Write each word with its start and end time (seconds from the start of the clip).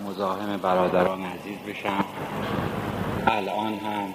مزاحم 0.00 0.56
برادران 0.56 1.24
عزیز 1.24 1.58
بشم. 1.58 2.04
الان 3.26 3.78
هم 3.78 4.14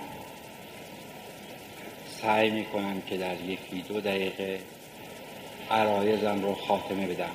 سعی 2.21 2.49
می‌کنم 2.49 3.01
که 3.01 3.17
در 3.17 3.41
یکی 3.41 3.81
دو 3.81 4.01
دقیقه 4.01 4.59
عرایزم 5.71 6.41
رو 6.41 6.55
خاتمه 6.55 7.07
بدم. 7.07 7.29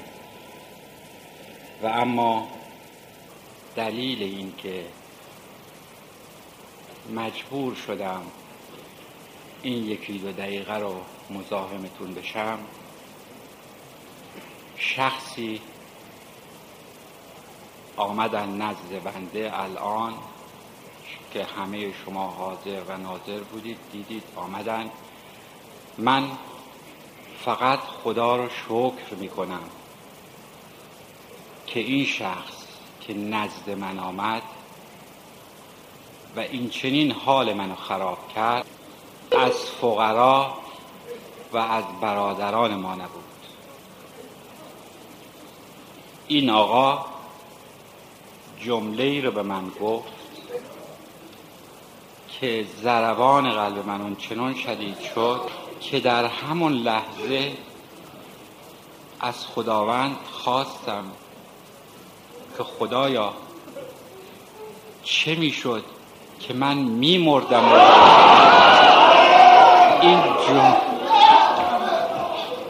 و 1.82 1.86
اما 1.86 2.48
دلیل 3.76 4.22
این 4.22 4.52
که 4.58 4.84
مجبور 7.14 7.74
شدم 7.74 8.22
این 9.62 9.84
یکی 9.84 10.18
دو 10.18 10.32
دقیقه 10.32 10.76
رو 10.76 10.94
مزاحمتون 11.30 12.14
بشم 12.14 12.58
شخصی 14.76 15.60
آمدن 18.00 18.62
نزد 18.62 19.02
بنده 19.04 19.50
الان 19.54 20.14
که 21.32 21.44
همه 21.44 21.92
شما 22.04 22.26
حاضر 22.28 22.80
و 22.88 22.96
ناظر 22.96 23.40
بودید 23.40 23.78
دیدید 23.92 24.22
آمدن. 24.36 24.90
من 25.98 26.24
فقط 27.44 27.78
خدا 27.78 28.36
رو 28.36 28.48
شکر 28.48 29.14
می 29.18 29.28
کنم 29.28 29.62
که 31.66 31.80
این 31.80 32.04
شخص 32.04 32.54
که 33.00 33.14
نزد 33.14 33.70
من 33.70 33.98
آمد 33.98 34.42
و 36.36 36.40
این 36.40 36.68
چنین 36.68 37.12
حال 37.12 37.54
منو 37.54 37.74
خراب 37.74 38.18
کرد 38.34 38.66
از 39.32 39.52
فقرا 39.52 40.54
و 41.52 41.56
از 41.56 41.84
برادران 42.00 42.74
ما 42.74 42.94
نبود 42.94 43.24
این 46.28 46.50
آقا 46.50 47.04
جمله 48.64 49.02
ای 49.02 49.20
رو 49.20 49.30
به 49.30 49.42
من 49.42 49.62
گفت 49.82 50.12
که 52.40 52.64
زربان 52.82 53.50
قلب 53.50 53.86
من 53.86 54.00
اون 54.00 54.16
چنان 54.16 54.54
شدید 54.54 55.00
شد 55.14 55.40
که 55.80 56.00
در 56.00 56.24
همون 56.24 56.72
لحظه 56.72 57.52
از 59.20 59.46
خداوند 59.46 60.16
خواستم 60.30 61.04
که 62.56 62.62
خدایا 62.62 63.32
چه 65.04 65.34
می‌شد 65.34 65.84
که 66.40 66.54
من 66.54 66.76
میمردم؟ 66.78 67.64
این 70.00 70.20
جمله 70.48 70.76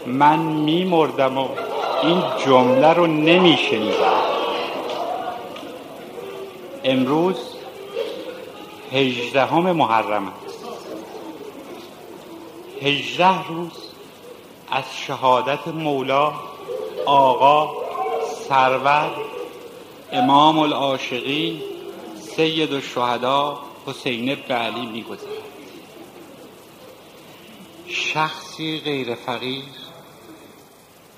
من 0.06 0.38
میمردم 0.38 1.38
و 1.38 1.48
این 2.02 2.22
جمله 2.46 2.92
رو 2.92 3.06
نمیشنیدم. 3.06 4.19
امروز 6.84 7.36
هجدهم 8.92 9.72
محرم 9.72 10.28
است. 10.28 10.64
هجده 12.82 13.46
روز 13.48 13.72
از 14.70 14.84
شهادت 15.06 15.68
مولا 15.68 16.32
آقا 17.06 17.72
سرور 18.48 19.10
امام 20.12 20.58
العاشقین 20.58 21.62
سید 22.36 22.72
الشهدا 22.72 23.58
حسین 23.86 24.30
ابن 24.30 24.54
علی 24.54 24.86
میگذرد 24.86 25.28
شخصی 27.86 28.80
غیر 28.80 29.14
فقیر 29.14 29.64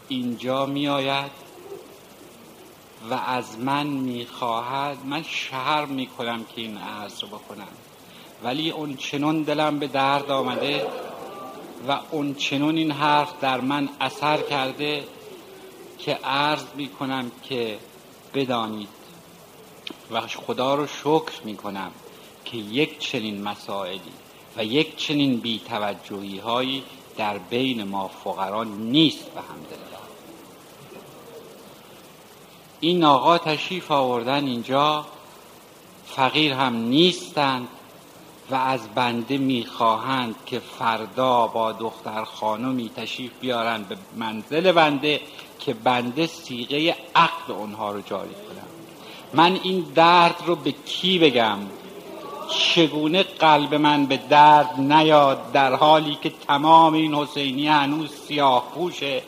اینجا 0.09 0.67
میآید 0.67 1.42
و 3.11 3.15
از 3.15 3.59
من 3.59 3.87
می‌خواهد 3.87 4.99
من 5.05 5.23
شهر 5.23 5.87
می‌کنم 5.87 6.45
که 6.45 6.61
این 6.61 6.77
عرض 6.77 7.23
رو 7.23 7.29
بکنم. 7.29 7.69
ولی 8.43 8.71
اون 8.71 8.97
چنون 8.97 9.43
دلم 9.43 9.79
به 9.79 9.87
درد 9.87 10.31
آمده 10.31 10.87
و 11.89 11.99
اون 12.11 12.35
چنون 12.35 12.77
این 12.77 12.91
حرف 12.91 13.33
در 13.41 13.61
من 13.61 13.89
اثر 14.01 14.43
کرده 14.43 15.05
که 15.99 16.15
عرض 16.15 16.65
می‌کنم 16.77 17.31
که 17.43 17.79
بدانید. 18.35 18.89
و 20.11 20.21
خدا 20.21 20.75
رو 20.75 20.87
شکر 20.87 21.43
می‌کنم 21.45 21.91
که 22.45 22.57
یک 22.57 22.99
چنین 22.99 23.43
مسائلی 23.43 24.13
و 24.57 24.65
یک 24.65 24.97
چنین 24.97 25.41
بیتوجهی 25.41 26.39
هایی 26.39 26.85
در 27.17 27.39
بین 27.39 27.85
ما 27.85 28.09
فقران 28.09 28.69
نیست 28.69 29.31
به 29.31 29.41
همدلله 29.41 29.92
این 32.85 33.05
آقا 33.05 33.39
تشریف 33.39 33.91
آوردن 33.91 34.47
اینجا 34.47 35.05
فقیر 36.07 36.53
هم 36.53 36.77
نیستند 36.77 37.69
و 38.51 38.55
از 38.55 38.81
بنده 38.95 39.39
می‌خواهند 39.39 40.35
که 40.47 40.59
فردا 40.59 41.47
با 41.47 41.73
دختر 41.73 42.25
خانمی 42.25 42.91
تشریف 42.97 43.31
بیارن 43.41 43.83
به 43.83 43.97
منزل 44.17 44.73
بنده 44.73 45.21
که 45.59 45.75
بنده 45.75 46.27
سیغه 46.27 46.97
عقد 47.15 47.51
اونها 47.51 47.93
رو 47.93 48.01
جاری 48.01 48.31
کنم 48.31 48.67
من 49.35 49.61
این 49.63 49.81
درد 49.95 50.43
رو 50.47 50.57
به 50.57 50.73
کی 50.73 51.19
بگم؟ 51.19 51.59
چگونه 52.49 53.23
قلب 53.23 53.75
من 53.75 54.07
به 54.07 54.17
درد 54.17 54.81
نیاد 54.81 55.53
در 55.53 55.75
حالی 55.75 56.19
که 56.23 56.33
تمام 56.49 56.95
این 56.95 57.15
حسینی 57.15 57.69
هنوز 57.69 58.11
سیاه 58.29 58.73
پوشه؟ 58.75 59.23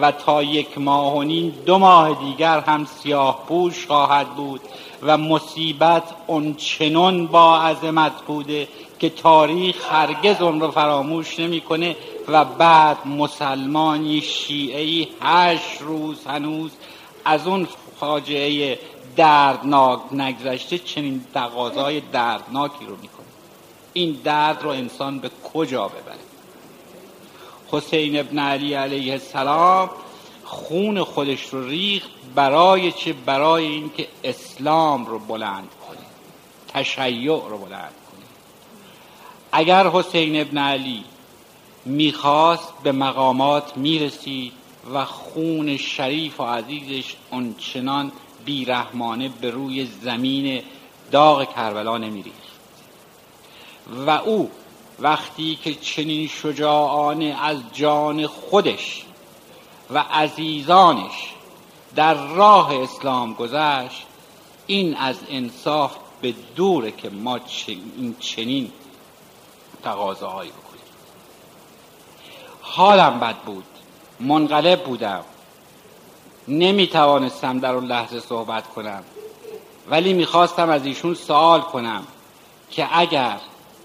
و 0.00 0.12
تا 0.12 0.42
یک 0.42 0.78
ماه 0.78 1.16
و 1.16 1.22
نیم 1.22 1.54
دو 1.66 1.78
ماه 1.78 2.14
دیگر 2.14 2.60
هم 2.60 2.86
سیاه 3.02 3.44
پوش 3.48 3.86
خواهد 3.86 4.28
بود 4.28 4.60
و 5.02 5.18
مصیبت 5.18 6.02
چنون 6.56 7.26
با 7.26 7.58
عظمت 7.58 8.22
بوده 8.26 8.68
که 8.98 9.10
تاریخ 9.10 9.92
هرگز 9.92 10.42
اون 10.42 10.60
رو 10.60 10.70
فراموش 10.70 11.38
نمی‌کنه 11.38 11.96
و 12.28 12.44
بعد 12.44 13.06
مسلمانی 13.06 14.20
شیعی 14.20 15.08
هشت 15.22 15.80
روز 15.80 16.24
هنوز 16.26 16.70
از 17.24 17.46
اون 17.46 17.68
فاجعه 18.00 18.78
دردناک 19.16 20.00
نگذشته 20.12 20.78
چنین 20.78 21.24
تقاضای 21.34 22.00
دردناکی 22.00 22.84
رو 22.84 22.96
می‌کنه. 23.02 23.26
این 23.92 24.20
درد 24.24 24.62
رو 24.62 24.70
انسان 24.70 25.18
به 25.18 25.30
کجا 25.52 25.88
ببره؟ 25.88 26.27
حسین 27.70 28.18
ابن 28.18 28.38
علی 28.38 28.74
علیه 28.74 29.12
السلام 29.12 29.90
خون 30.44 31.04
خودش 31.04 31.46
رو 31.46 31.66
ریخت 31.66 32.10
برای 32.34 32.92
چه؟ 32.92 33.12
برای 33.12 33.66
اینکه 33.66 34.08
اسلام 34.24 35.06
رو 35.06 35.18
بلند 35.18 35.68
کنه 35.88 35.98
تشیع 36.68 37.42
رو 37.48 37.58
بلند 37.58 37.94
کنه. 38.10 38.24
اگر 39.52 39.88
حسین 39.88 40.40
ابن 40.40 40.58
علی 40.58 41.04
می‌خواست 41.84 42.72
به 42.82 42.92
مقامات 42.92 43.76
می‌رسید 43.76 44.52
و 44.94 45.04
خون 45.04 45.76
شریف 45.76 46.40
و 46.40 46.44
عزیزش 46.44 47.14
اونچنان 47.30 48.12
بیرحمانه 48.44 49.30
به 49.40 49.50
روی 49.50 49.86
زمین 50.02 50.62
داغ 51.10 51.54
کربلا 51.54 51.98
نمیریخت. 51.98 52.38
و 54.06 54.10
او 54.10 54.50
وقتی 55.00 55.58
که 55.64 55.74
چنین 55.74 56.28
شجاعانه 56.28 57.36
از 57.42 57.56
جان 57.72 58.26
خودش 58.26 59.04
و 59.90 59.98
عزیزانش 59.98 61.32
در 61.94 62.14
راه 62.14 62.82
اسلام 62.82 63.34
گذشت 63.34 64.06
این 64.66 64.96
از 64.96 65.16
انصاف 65.28 65.96
به 66.20 66.34
دوره 66.56 66.90
که 66.90 67.10
ما 67.10 67.40
این 67.66 68.16
چنین 68.20 68.72
تقاضاهایی 69.82 70.50
بکنیم. 70.50 70.82
حالم 72.60 73.20
بد 73.20 73.36
بود 73.36 73.64
منقلب 74.20 74.84
بودم. 74.84 75.24
نمی 76.48 76.86
توانستم 76.86 77.58
در 77.58 77.74
اون 77.74 77.86
لحظه 77.86 78.20
صحبت 78.20 78.68
کنم 78.68 79.04
ولی 79.90 80.12
می‌خواستم 80.12 80.70
از 80.70 80.86
ایشون 80.86 81.14
سوال 81.14 81.60
کنم 81.60 82.06
که 82.70 82.88
اگر 82.98 83.40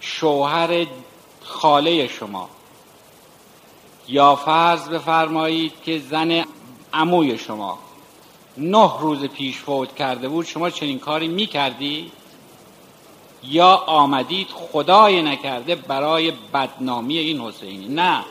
شوهر 0.05 0.85
خاله 1.43 2.07
شما. 2.07 2.49
یا 4.07 4.35
فرض 4.35 4.89
بفرمایید 4.89 5.71
که 5.85 5.99
زن 5.99 6.45
عموی 6.93 7.37
شما 7.37 7.79
نه 8.57 8.91
روز 8.99 9.23
پیش 9.25 9.57
فوت 9.57 9.95
کرده 9.95 10.29
بود 10.29 10.45
شما 10.45 10.69
چنین 10.69 10.99
کاری 10.99 11.27
می‌کردی؟ 11.27 12.11
یا 13.43 13.75
آمدید 13.75 14.47
خدای 14.47 15.21
نکرده 15.21 15.75
برای 15.75 16.31
بدنامی 16.53 17.17
این 17.17 17.41
حسینی؟ 17.41 17.87
نه 17.87 18.25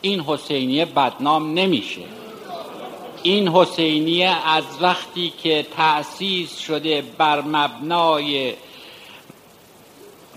این 0.00 0.20
حسینی 0.20 0.84
بدنام 0.84 1.54
نمیشه. 1.54 2.02
این 3.22 3.48
حسینی 3.48 4.24
از 4.24 4.64
وقتی 4.80 5.32
که 5.42 5.66
تأسیس 5.76 6.58
شده 6.58 7.02
بر 7.18 7.40
مبنای 7.40 8.54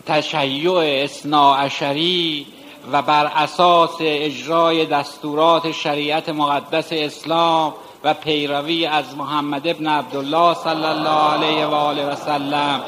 تشیع 0.06 1.04
اصناعشری 1.04 2.48
و 2.92 3.02
بر 3.02 3.26
اساس 3.26 3.96
اجرای 4.00 4.86
دستورات 4.86 5.72
شریعت 5.72 6.30
مقدس 6.30 6.88
اسلام 6.92 7.74
و 8.04 8.14
پیروی 8.14 8.86
از 8.86 9.18
محمد 9.18 9.68
ابن 9.68 9.88
عبدالله 9.88 10.54
صلی 10.54 10.86
الله 10.86 11.10
علیه 11.10 11.66
و 11.66 11.74
آله 11.74 12.06
و 12.06 12.16
سلم 12.16 12.82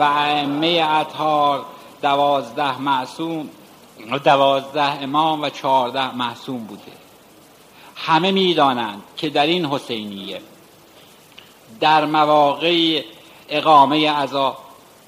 و 0.00 0.02
ائمه 0.02 0.86
اطهار 0.90 1.64
دوازده 2.02 2.78
معصوم 2.78 3.50
دوازده 4.24 5.02
امام 5.02 5.42
و 5.42 5.48
چهارده 5.48 6.16
معصوم 6.16 6.64
بوده. 6.64 6.92
همه 7.96 8.30
می‌دانند 8.30 9.02
که 9.16 9.30
در 9.30 9.46
این 9.46 9.66
حسینیه 9.66 10.40
در 11.80 12.04
مواقع 12.04 13.02
اقامه 13.48 14.10
عزا 14.10 14.56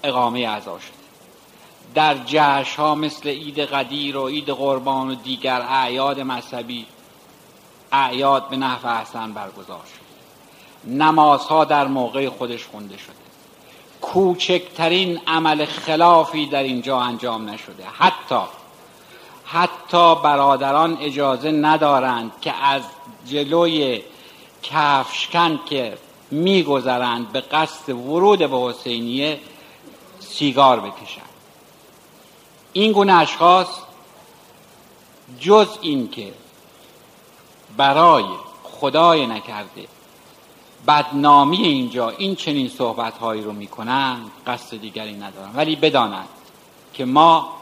اقامه 0.05 0.49
عزا 0.49 0.79
شده. 0.79 1.02
در 1.95 2.17
جشن 2.27 2.83
ها 2.83 2.95
مثل 2.95 3.29
عید 3.29 3.59
قدیر 3.59 4.17
و 4.17 4.29
عید 4.29 4.51
قربان 4.51 5.11
و 5.11 5.15
دیگر 5.15 5.67
اعیاد 5.69 6.21
مذهبی 6.21 6.87
اعیاد 7.93 8.49
به 8.49 8.57
نحو 8.57 8.87
احسن 8.87 9.33
برگزار 9.33 9.81
شده 9.95 10.03
نمازها 10.95 11.65
در 11.65 11.87
موقع 11.87 12.29
خودش 12.29 12.67
خونده 12.67 12.97
شده. 12.97 13.15
کوچکترین 14.01 15.21
عمل 15.27 15.65
خلافی 15.65 16.47
در 16.47 16.63
اینجا 16.63 17.01
انجام 17.01 17.51
نشده. 17.51 17.85
حتی 17.99 18.41
حتی 19.45 20.15
برادران 20.15 20.99
اجازه 21.01 21.51
ندارند 21.51 22.33
که 22.41 22.53
از 22.53 22.83
جلوی 23.27 24.03
کفشکن 24.63 25.61
که 25.67 25.99
میگذرند 26.31 27.33
به 27.33 27.41
قصد 27.41 27.89
ورود 27.89 28.39
به 28.39 28.59
حسینیه 28.59 29.41
سیگار 30.21 30.81
بکشند. 30.81 31.32
این 32.73 32.93
گونه 32.93 33.13
اشخاص 33.13 33.69
جز 35.41 35.69
این 35.81 36.11
که 36.11 36.33
برای 37.77 38.25
خدای 38.63 39.27
نکرده 39.27 39.87
بدنامی 40.87 41.57
اینجا 41.57 42.11
این 42.11 42.37
چنین 42.37 42.69
صحبت 42.69 43.19
هایی 43.19 43.43
رو 43.43 43.53
می‌کنند 43.53 44.31
قصد 44.47 44.77
دیگری 44.77 45.15
ندارند 45.15 45.57
ولی 45.57 45.77
بدانند 45.77 46.29
که 46.95 47.05
ما 47.05 47.53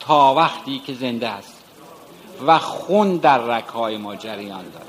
تا 0.00 0.34
وقتی 0.34 0.78
که 0.78 0.94
زنده 0.94 1.28
است 1.28 1.62
و 2.46 2.58
خون 2.58 3.16
در 3.16 3.38
رکهای 3.38 3.96
ما 3.96 4.16
جریان 4.16 4.64
داره 4.70 4.86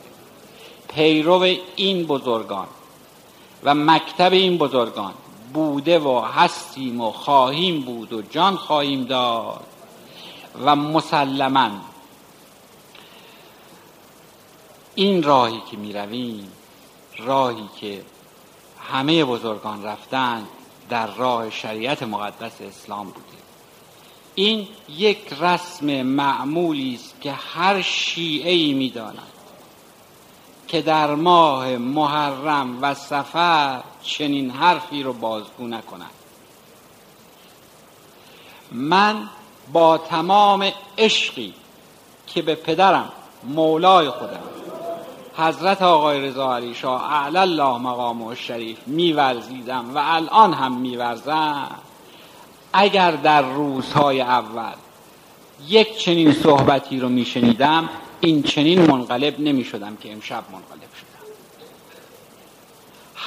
پیرو 0.96 1.56
این 1.76 2.06
بزرگان 2.06 2.68
و 3.64 3.76
مکتب 3.76 4.34
این 4.34 4.58
بزرگان 4.58 5.14
بوده 5.54 6.00
و 6.00 6.20
هستیم 6.20 7.02
و 7.02 7.12
خواهیم 7.12 7.82
بود 7.82 8.14
و 8.14 8.22
جان 8.22 8.56
خواهیم 8.56 9.04
داد 9.04 9.64
و 10.66 10.76
مسلما 10.76 11.70
این 14.96 15.24
راهی 15.24 15.62
که 15.72 15.78
می 15.78 15.94
رویم 15.94 16.52
راهی 17.18 17.70
که 17.80 18.02
همه 18.92 19.26
بزرگان 19.26 19.84
رفتن 19.84 20.48
در 20.90 21.08
راه 21.08 21.50
شریعت 21.50 22.04
مقدس 22.04 22.62
اسلام 22.62 23.06
بوده. 23.06 23.42
این 24.36 24.68
یک 24.90 25.34
رسم 25.40 26.02
معمولی 26.02 26.94
است 26.94 27.22
که 27.22 27.32
هر 27.32 27.82
شیعه 27.82 28.52
ای 28.52 28.74
می‌داند 28.74 29.32
که 30.68 30.82
در 30.82 31.16
ماه 31.16 31.78
محرم 31.78 32.78
و 32.82 32.94
سفر 32.94 33.84
چنین 34.04 34.52
حرفی 34.52 35.04
رو 35.04 35.14
بازگو 35.14 35.68
نکند. 35.68 36.12
من 38.72 39.30
با 39.74 39.98
تمام 39.98 40.72
عشقی 40.98 41.54
که 42.28 42.42
به 42.42 42.56
پدرم 42.56 43.12
مولای 43.44 44.10
خودم 44.10 44.40
حضرت 45.38 45.82
آقای 45.82 46.22
رضا 46.22 46.56
علی 46.56 46.76
شاه 46.76 47.14
اعلی 47.14 47.38
الله 47.38 47.78
مقام 47.78 48.22
و 48.22 48.36
شریف 48.36 48.78
میورزیدم 48.88 49.96
و 49.96 50.02
الان 50.04 50.54
هم 50.54 50.78
میورزم 50.78 51.72
اگر 52.74 53.12
در 53.12 53.42
روزهای 53.42 54.22
اول 54.22 54.74
یک 55.68 55.98
چنین 55.98 56.34
صحبتی 56.34 57.00
رو 57.00 57.10
میشنیدم 57.10 57.90
این 58.20 58.44
چنین 58.44 58.92
منقلب 58.92 59.40
نمی 59.40 59.64
شدم 59.64 59.96
که 59.96 60.12
امشب 60.12 60.44
منقلب 60.52 60.94
شدم. 61.00 61.11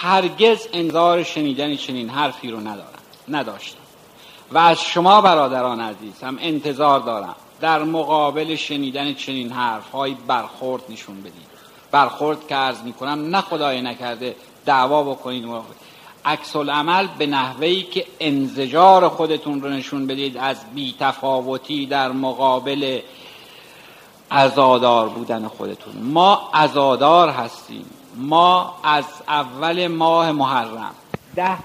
هرگز 0.05 0.67
انظار 0.73 1.23
شنیدن 1.23 1.77
چنین 1.77 2.11
حرفی 2.11 2.51
رو 2.51 2.61
ندارم. 2.61 2.99
نداشتم. 3.29 3.79
و 4.53 4.59
از 4.59 4.81
شما 4.81 5.21
برادران 5.21 5.81
عزیز 5.81 6.23
هم 6.23 6.39
انتظار 6.41 7.01
دارم. 7.01 7.35
در 7.61 7.83
مقابل 7.83 8.55
شنیدن 8.57 9.15
چنین 9.15 9.53
حرف 9.53 9.91
های 9.91 10.17
برخورد 10.27 10.83
نشون 10.89 11.21
بدید. 11.21 11.55
برخورد 11.91 12.47
که 12.47 12.55
عرض 12.55 12.83
می‌کنم 12.83 13.37
نه 13.37 13.41
خدای 13.41 13.83
نکرده 13.83 14.37
دعوا 14.67 15.03
بکنید. 15.03 15.47
عکس 16.25 16.57
العمل 16.57 17.07
به 17.19 17.27
نحوهی 17.27 17.83
که 17.83 18.07
انزجار 18.21 19.09
خودتون 19.09 19.63
رو 19.63 19.69
نشون 19.69 20.07
بدید 20.07 20.37
از 20.37 20.57
بیتفاوتی 20.75 21.87
در 21.87 22.13
مقابل 22.13 23.01
ازادار 24.31 25.09
بودن 25.09 25.49
خودتون. 25.49 25.95
ما 25.97 26.51
ازادار 26.53 27.29
هستیم. 27.29 27.85
ما 28.15 28.81
از 28.85 29.05
اول 29.29 29.87
ماه 29.87 30.33
محرم. 30.33 30.95
ده. 31.37 31.59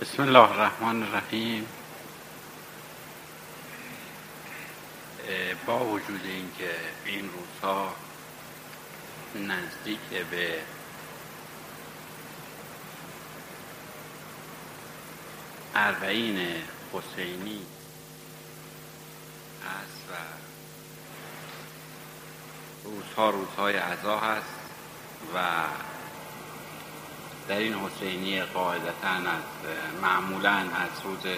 بسم 0.00 0.22
الله 0.22 0.50
الرحمن 0.50 1.02
الرحیم. 1.02 1.66
با 5.66 5.84
وجود 5.84 6.20
اینکه 6.24 6.70
این 7.04 7.30
روزها 7.32 7.94
نزدیک 9.34 10.00
به 10.30 10.58
اربعین 15.74 16.62
حسینی 16.92 17.66
است 19.62 20.04
و 20.10 20.14
روزها 22.84 23.30
روزهای 23.30 23.76
عزا 23.76 24.18
هست 24.18 24.54
و 25.34 25.40
در 27.48 27.58
این 27.58 27.74
حسینی 27.74 28.42
قاعدتا 28.42 29.08
از 29.08 29.42
معمولا 30.02 30.56
از 30.56 30.90
روز 31.04 31.36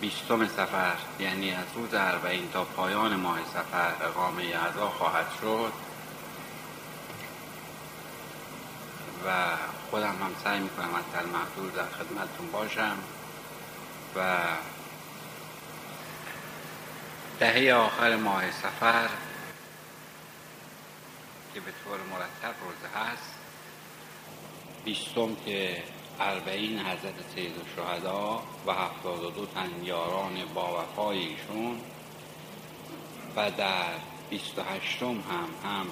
بیستم 0.00 0.48
سفر 0.48 0.96
یعنی 1.18 1.50
از 1.50 1.66
روز 1.74 1.94
اربعین 1.94 2.50
تا 2.50 2.64
پایان 2.64 3.16
ماه 3.16 3.38
سفر 3.54 3.92
اقامه 4.04 4.42
اعضا 4.42 4.88
خواهد 4.88 5.26
شد. 5.40 5.72
و 9.26 9.56
خودم 9.90 10.16
هم 10.22 10.34
سعی 10.44 10.60
می‌کنم 10.60 10.94
از 10.94 11.26
محدود 11.26 11.74
در 11.74 11.86
خدمتتون 11.86 12.50
باشم 12.52 12.98
و 14.16 14.38
دهه 17.40 17.74
آخر 17.74 18.16
ماه 18.16 18.50
سفر 18.50 19.08
که 21.54 21.60
به 21.60 21.72
طور 21.84 21.98
مرتب 22.10 22.54
روزه 22.60 22.88
هست 22.94 23.34
بیستم 24.84 25.34
که 25.46 25.82
اربعین 26.20 26.78
حضرت 26.78 27.14
سید 27.34 27.52
شهدا 27.76 28.42
و 28.66 28.72
هفتاد 28.72 29.24
و 29.24 29.30
دو 29.30 29.46
تن 29.46 29.84
یاران 29.84 30.34
با 30.54 31.12
ایشون 31.12 31.80
و 33.36 33.50
در 33.50 33.84
بیست 34.30 34.58
و 34.58 34.62
هشتم 34.62 35.06
هم 35.06 35.70
هم 35.70 35.86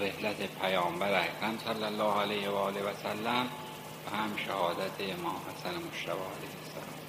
رحلت 0.00 0.36
پیامبر 0.62 1.20
اکرم 1.20 1.58
صلی 1.64 1.84
الله 1.84 2.20
علیه 2.20 2.48
و 2.48 2.54
آله 2.54 2.80
و 2.80 2.94
سلم 3.02 3.48
و 4.06 4.16
هم 4.16 4.36
شهادت 4.46 5.00
امام 5.00 5.36
حسن 5.36 5.74
مشتبه 5.74 6.12
علیه 6.12 6.56
السلام. 6.64 7.00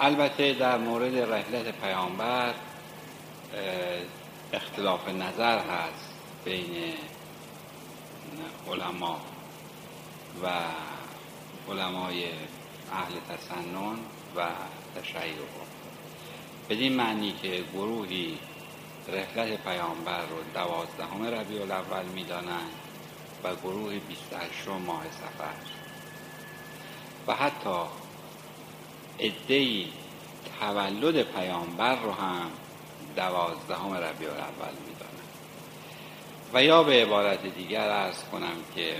البته 0.00 0.52
در 0.52 0.78
مورد 0.78 1.18
رحلت 1.18 1.80
پیامبر 1.80 2.54
اختلاف 4.52 5.08
نظر 5.08 5.58
هست 5.58 6.14
بین 6.44 6.94
علما. 8.70 9.33
و 10.42 10.48
علمای 11.70 12.24
اهل 12.92 13.14
تسنن 13.28 13.98
و 14.36 14.46
تشیع 14.96 15.34
بدین 16.70 16.92
معنی 16.92 17.34
که 17.42 17.64
گروهی 17.74 18.38
رحلت 19.08 19.64
پیامبر 19.64 20.20
رو 20.20 20.36
دوازدهم 20.54 21.26
ربیع 21.26 21.62
الاول 21.62 22.04
می‌دانند 22.04 22.70
و 23.44 23.54
گروهی 23.54 23.98
28 23.98 24.68
ماه 24.86 25.04
سفر. 25.04 25.54
و 27.26 27.34
حتی 27.34 27.80
ادهی 29.18 29.92
تولد 30.60 31.22
پیامبر 31.22 31.96
رو 31.96 32.12
هم 32.12 32.50
دوازدهم 33.16 33.92
ربیع 33.92 34.28
الاول 34.28 34.74
می‌دانند. 34.86 35.28
و 36.54 36.64
یا 36.64 36.82
به 36.82 37.02
عبارت 37.02 37.46
دیگر 37.46 37.88
ارز 37.88 38.24
کنم 38.32 38.56
که 38.74 38.96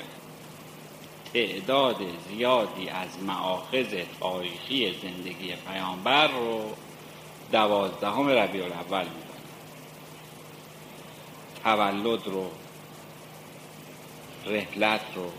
تعداد 1.34 1.96
زیادی 2.28 2.88
از 2.88 3.22
معاخذ 3.22 3.94
تاریخی 4.20 4.94
زندگی 5.02 5.54
پیامبر 5.68 6.28
رو 6.28 6.72
دوازدهم 7.52 8.28
ربیع 8.28 8.64
الاول 8.64 9.04
می‌دانند 9.04 9.34
تولد 11.64 12.26
رو 12.26 12.50
رحلت 14.46 15.00
رو 15.14 15.30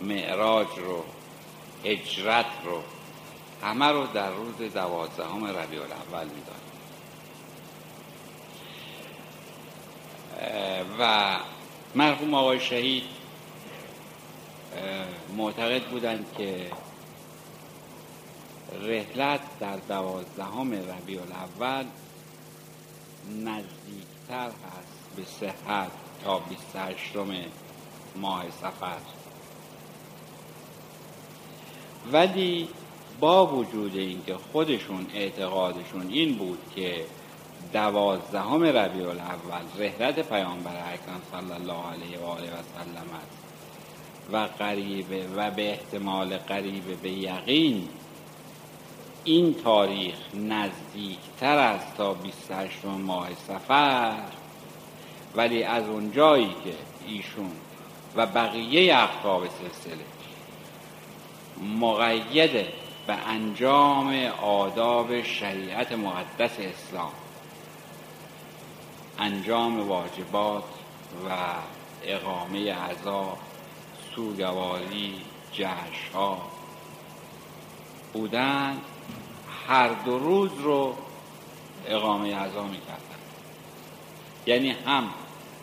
معراج 0.00 0.68
رو 0.76 1.04
اجرت 1.84 2.46
رو 2.64 2.82
همه 3.62 3.86
رو 3.86 4.06
در 4.06 4.30
روز 4.30 4.72
دوازدهم 4.72 5.46
ربیع 5.46 5.80
الاول 5.80 6.26
می‌دانیم 6.26 6.66
و 10.98 11.36
مرحوم 11.94 12.34
آقای 12.34 12.60
شهید 12.60 13.15
معتقد 15.36 15.82
بودند 15.82 16.26
که 16.38 16.70
رحلت 18.82 19.40
در 19.60 19.76
دوازدهم 19.76 20.72
ربیع 20.72 21.20
الاول 21.22 21.84
نزدیکتر 23.28 24.46
هست 24.46 25.16
به 25.16 25.24
صحت 25.24 25.90
تا 26.24 26.38
28 26.38 27.16
ماه 28.16 28.44
سفر. 28.50 28.98
ولی 32.12 32.68
با 33.20 33.46
وجود 33.46 33.96
اینکه 33.96 34.36
خودشون 34.52 35.06
اعتقادشون 35.14 36.08
این 36.08 36.34
بود 36.34 36.58
که 36.74 37.04
دوازدهم 37.72 38.62
ربیع 38.62 39.08
الاول 39.08 39.64
رحلت 39.78 40.28
پیامبر 40.28 40.92
اکرم 40.92 41.22
صلی 41.32 41.52
الله 41.52 41.86
علیه 41.92 42.18
و 42.18 42.24
آله 42.24 42.46
و 42.46 42.62
سلم 42.74 43.10
است 43.22 43.45
و 44.32 44.36
قریبه 44.58 45.26
و 45.36 45.50
به 45.50 45.70
احتمال 45.70 46.36
قریبه 46.36 46.94
به 46.94 47.10
یقین 47.10 47.88
این 49.24 49.54
تاریخ 49.54 50.14
نزدیکتر 50.34 51.58
است 51.58 51.96
تا 51.96 52.14
28 52.14 52.84
ماه 52.84 53.28
سفر 53.48 54.22
ولی 55.36 55.62
از 55.62 55.84
اونجایی 55.84 56.54
که 56.64 56.74
ایشون 57.06 57.50
و 58.16 58.26
بقیه 58.26 58.96
اقطاب 58.96 59.42
سلسله 59.46 60.04
مقید 61.80 62.52
به 63.06 63.12
انجام 63.28 64.14
آداب 64.42 65.22
شریعت 65.22 65.92
مقدس 65.92 66.52
اسلام 66.58 67.12
انجام 69.18 69.88
واجبات 69.88 70.64
و 71.28 71.32
اقامه 72.04 72.74
عذا 72.74 73.36
سوگواری 74.16 75.14
جشنها. 75.52 76.42
بودن 78.12 78.80
هر 79.68 79.88
دو 79.88 80.18
روز 80.18 80.50
رو 80.60 80.94
اقامه 81.86 82.36
عذا 82.36 82.62
می‌کردن. 82.62 83.00
یعنی 84.46 84.70
هم 84.70 85.08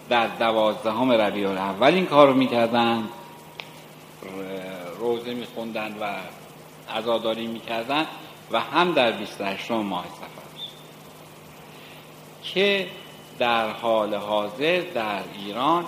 در 0.09 0.27
دوازدهم 0.27 1.11
ربیع 1.11 1.49
الاول 1.49 1.93
این 1.93 2.05
کار 2.05 2.27
رو 2.27 2.33
می‌کردن 2.33 3.09
روزه 4.99 5.33
میخوندن 5.33 5.97
و 6.01 6.15
عزاداری 6.97 7.47
می‌کردن 7.47 8.05
و 8.51 8.59
هم 8.59 8.91
در 8.91 9.11
28 9.11 9.71
ماه 9.71 10.05
سفر. 10.05 10.43
که 12.43 12.87
در 13.39 13.69
حال 13.69 14.13
حاضر 14.15 14.81
در 14.81 15.23
ایران 15.33 15.85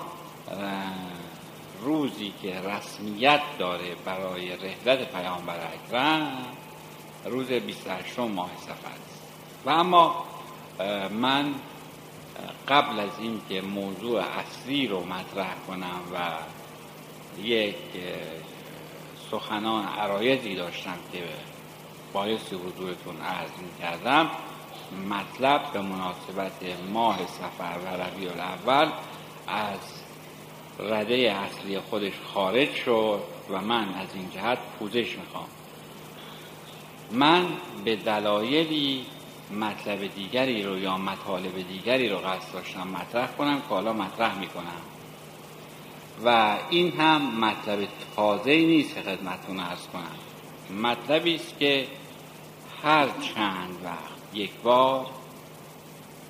روزی 1.82 2.34
که 2.42 2.62
رسمیت 2.62 3.42
داره 3.60 3.96
برای 4.06 4.50
رحلت 4.50 5.12
پیامبر 5.12 5.60
اکرم 5.74 6.46
روز 7.26 7.48
28 7.48 8.20
ماه 8.20 8.50
سفر 8.62 8.72
است. 8.72 9.22
و 9.66 9.70
اما 9.70 10.26
من 11.12 11.54
قبل 12.68 13.00
از 13.00 13.10
اینکه 13.20 13.62
موضوع 13.62 14.22
اصلی 14.22 14.88
رو 14.88 15.06
مطرح 15.06 15.56
کنم 15.68 16.02
و 16.14 16.18
یک 17.42 17.76
سخنان 19.32 19.86
عرایزی 19.86 20.56
داشتم 20.56 20.98
که 21.12 21.24
بایستی 22.14 22.56
حضورتون 22.56 23.22
عرض 23.22 23.50
می 23.50 23.82
کردم 23.82 24.30
مطلب 25.10 25.72
به 25.74 25.82
مناسبت 25.82 26.52
ماه 26.94 27.20
سفر 27.28 27.78
و 27.86 28.02
ربیع 28.02 28.32
الاول 28.32 28.92
از 29.48 29.80
رده 30.80 31.16
اصلی 31.16 31.80
خودش 31.80 32.14
خارج 32.34 32.74
شد 32.74 33.20
و 33.50 33.62
من 33.62 33.94
از 33.94 34.08
این 34.14 34.30
جهت 34.30 34.58
پوزش 34.80 35.18
می‌خوام. 35.18 35.48
من 37.12 37.46
به 37.86 37.96
دلایلی 37.96 39.06
مطلب 39.60 40.16
دیگری 40.16 40.64
رو 40.64 40.80
یا 40.80 40.98
مطالب 40.98 41.68
دیگری 41.68 42.10
رو 42.10 42.18
قصد 42.18 42.54
داشتم 42.54 42.88
مطرح 42.88 43.28
کنم 43.28 43.62
که 43.62 43.68
حالا 43.68 43.94
مطرح 43.94 44.40
می‌کنم. 44.40 44.82
و 46.26 46.58
این 46.70 46.92
هم 46.92 47.40
مطلب 47.40 47.88
تازه 48.16 48.56
نیست 48.56 48.96
که 48.96 49.02
خدمتتون 49.02 49.60
ارز 49.60 49.88
کنم. 49.88 50.16
مطلبی 50.90 51.36
است 51.36 51.60
که 51.60 51.88
هر 52.84 53.06
چند 53.06 53.78
وقت 53.84 54.36
یک 54.36 54.52
بار 54.64 55.06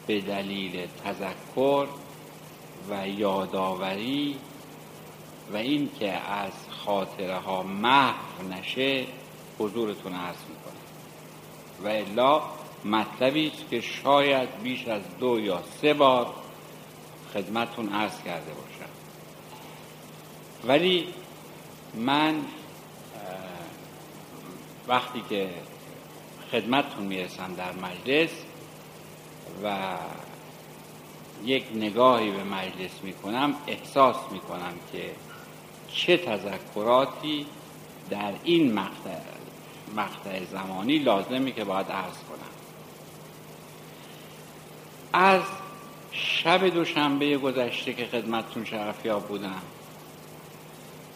به 0.07 0.21
دلیل 0.21 0.87
تذکر 1.03 1.87
و 2.89 3.07
یادآوری 3.07 4.35
و 5.53 5.57
اینکه 5.57 6.11
از 6.11 6.51
خاطره 6.85 7.35
ها 7.35 7.63
محو 7.63 8.47
نشه 8.49 9.05
حضورتون 9.59 10.13
عرض 10.13 10.35
می‌کنم. 10.49 10.75
و 11.83 11.87
الا 11.87 12.41
مطلبی 12.85 13.47
است 13.47 13.69
که 13.69 13.81
شاید 13.81 14.49
بیش 14.63 14.87
از 14.87 15.01
دو 15.19 15.39
یا 15.39 15.63
سه 15.81 15.93
بار 15.93 16.33
خدمتون 17.33 17.89
عرض 17.89 18.21
کرده 18.25 18.51
باشم. 18.53 18.91
ولی 20.63 21.07
من 21.93 22.41
وقتی 24.87 25.23
که 25.29 25.49
خدمتتون 26.51 27.05
می‌رسم 27.05 27.53
در 27.53 27.71
مجلس 27.71 28.29
و 29.63 29.97
یک 31.45 31.63
نگاهی 31.75 32.31
به 32.31 32.43
مجلس 32.43 32.91
می‌کنم 33.03 33.55
احساس 33.67 34.15
می‌کنم 34.31 34.73
که 34.91 35.11
چه 35.87 36.17
تذکراتی 36.17 37.45
در 38.09 38.33
این 38.43 38.73
مقطع, 38.73 39.19
مقطع 39.95 40.45
زمانی 40.45 40.97
لازمی 40.97 41.51
که 41.53 41.63
باید 41.63 41.87
عرض 41.87 42.13
کنم. 42.13 42.55
از 45.13 45.41
شب 46.11 46.67
دوشنبه 46.67 47.37
گذشته 47.37 47.93
که 47.93 48.05
خدمتتون 48.05 48.65
شرفیاب 48.65 49.27
بودم 49.27 49.61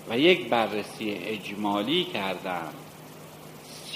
و 0.10 0.20
یک 0.20 0.50
بررسی 0.50 1.12
اجمالی 1.12 2.04
کردم 2.04 2.74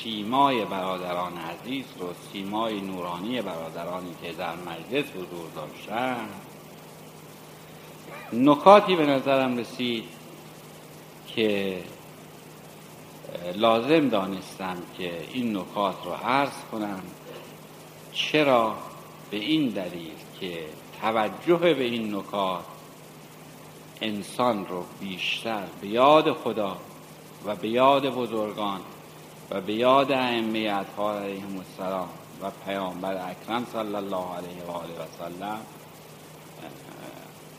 سیمای 0.04 0.66
برادران 0.66 1.34
عزیز 1.38 1.86
رو 2.00 2.08
سیمای 2.32 2.82
نورانی 2.82 3.42
برادرانی 3.42 4.16
که 4.22 4.34
در 4.34 4.56
مجلس 4.56 5.06
حضور 5.10 5.50
داشتن. 5.56 6.30
نکاتی 8.34 8.96
به 8.96 9.06
نظرم 9.06 9.58
رسید 9.58 10.04
که 11.28 11.80
لازم 13.56 14.10
دانستم 14.10 14.78
که 14.98 15.12
این 15.34 15.58
نکات 15.58 15.96
رو 16.06 16.12
عرض 16.12 16.64
کنم. 16.72 17.02
چرا؟ 18.14 18.76
به 19.32 19.38
این 19.38 19.70
دلیل 19.70 20.14
که 20.40 20.66
توجه 21.02 21.74
به 21.74 21.84
این 21.84 22.16
نکات 22.16 22.64
انسان 24.02 24.66
رو 24.66 24.86
بیشتر 25.00 25.64
به 25.82 25.88
یاد 25.88 26.34
خدا 26.34 26.78
و 27.46 27.56
به 27.56 27.70
یاد 27.70 28.10
بزرگان 28.10 28.82
و 29.54 29.62
به 29.62 29.74
یاد 29.74 30.12
ائمه 30.12 30.60
اطهار 30.60 31.22
علیهم 31.22 31.58
السلام 31.58 32.10
و 32.42 32.52
پیامبر 32.66 33.30
اکرم 33.30 33.68
صلی 33.74 33.96
الله 33.96 34.36
علیه 34.36 34.64
و 34.68 34.72
آله 34.72 34.94
و 34.94 35.06
سلم 35.20 35.60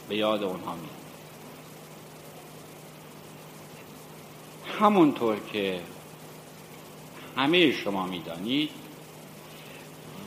به 0.09 0.17
یاد 0.17 0.43
اونها 0.43 0.75
می 0.75 0.89
همونطور 4.81 5.37
که 5.53 5.81
همه 7.37 7.73
شما 7.73 8.07
می‌دانید 8.07 8.71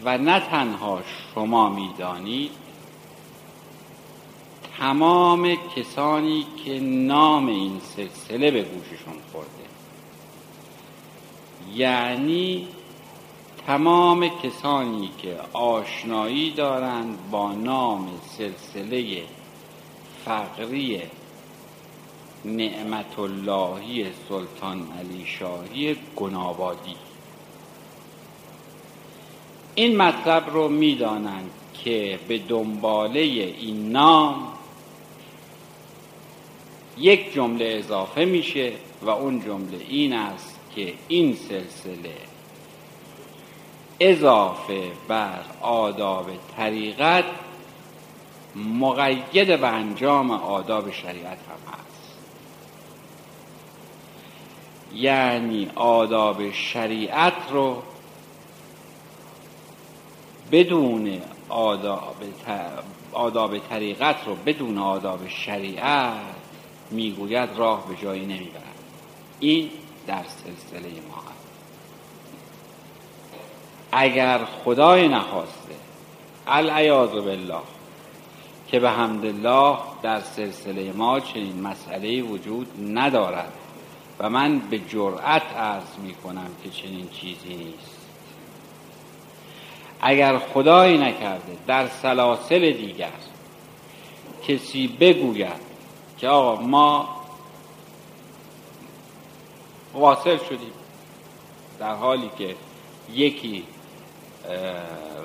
و 0.04 0.18
نه 0.18 0.40
تنها 0.40 1.02
شما 1.34 1.70
می‌دانید 1.70 2.52
تمام 4.78 5.56
کسانی 5.76 6.46
که 6.66 6.80
نام 6.80 7.48
این 7.48 7.82
سلسله 7.96 8.52
به 8.52 8.64
گوششون 8.64 9.16
خورده 9.32 9.77
یعنی 11.76 12.68
تمام 13.68 14.28
کسانی 14.28 15.10
که 15.18 15.38
آشنایی 15.54 16.52
دارند 16.52 17.18
با 17.32 17.52
نام 17.52 18.10
سلسله 18.38 19.24
فقری 20.26 21.02
نعمت 22.46 23.20
اللهی 23.20 24.06
سلطان 24.30 24.88
علی 25.00 25.26
شاهی 25.26 25.96
گنابادی. 26.16 26.96
این 29.76 29.98
مطلب 29.98 30.50
رو 30.50 30.70
می‌دانند 30.70 31.52
که 31.74 32.20
به 32.28 32.38
دنباله 32.38 33.20
این 33.20 33.92
نام 33.92 34.48
یک 36.98 37.34
جمله 37.34 37.66
اضافه 37.66 38.26
میشه 38.26 38.74
و 39.02 39.10
اون 39.10 39.42
جمله 39.42 39.86
این 39.90 40.14
است 40.14 40.57
که 40.78 40.94
این 41.08 41.36
سلسله 41.36 42.16
اضافه 44.00 44.92
بر 45.08 45.40
آداب 45.62 46.30
طریقت 46.58 47.26
مقید 48.56 49.62
به 49.62 49.68
انجام 49.68 50.32
آداب 50.32 50.92
شریعت 50.92 51.38
هم 51.38 51.74
هست. 51.74 52.18
یعنی 54.94 55.70
آداب 55.76 56.52
شریعت 56.52 57.52
رو 57.52 57.84
بدون 60.52 61.22
آداب, 61.50 62.16
آداب 63.14 63.58
طریقت 63.58 64.16
رو 64.26 64.36
بدون 64.36 64.78
آداب 64.78 65.28
شریعت 65.28 66.14
می‌گوید 66.92 67.50
راه 67.56 67.88
به 67.88 67.96
جایی 67.96 68.26
نمی‌برد. 68.26 68.64
این 69.40 69.70
در 70.08 70.24
سلسله 70.24 70.90
ما 70.90 71.16
هست. 71.16 71.48
اگر 73.92 74.46
خدای 74.46 75.08
نخواسته 75.08 75.76
العیاذ 76.48 77.10
بالله 77.10 77.62
که 78.68 78.80
به 78.80 79.00
الله 79.00 79.78
در 80.02 80.22
سلسله 80.22 80.92
ما 80.92 81.20
چنین 81.20 81.62
مسئله 81.62 82.22
وجود 82.22 82.68
ندارد 82.98 83.54
و 84.20 84.30
من 84.30 84.60
به 84.60 84.80
جرأت 84.80 85.54
عرض 85.58 85.98
می 86.04 86.14
کنم 86.14 86.50
که 86.64 86.70
چنین 86.70 87.10
چیزی 87.10 87.56
نیست. 87.56 87.98
اگر 90.02 90.38
خدایی 90.38 90.98
نکرده 90.98 91.58
در 91.68 91.88
سلاسل 91.88 92.72
دیگر 92.72 93.10
کسی 94.48 94.88
بگوید 94.88 95.68
که 96.18 96.28
آقا 96.28 96.62
ما 96.62 97.17
واصل 99.94 100.38
شدیم. 100.38 100.72
در 101.80 101.96
حالی 101.96 102.32
که 102.38 102.56
یکی 103.14 103.64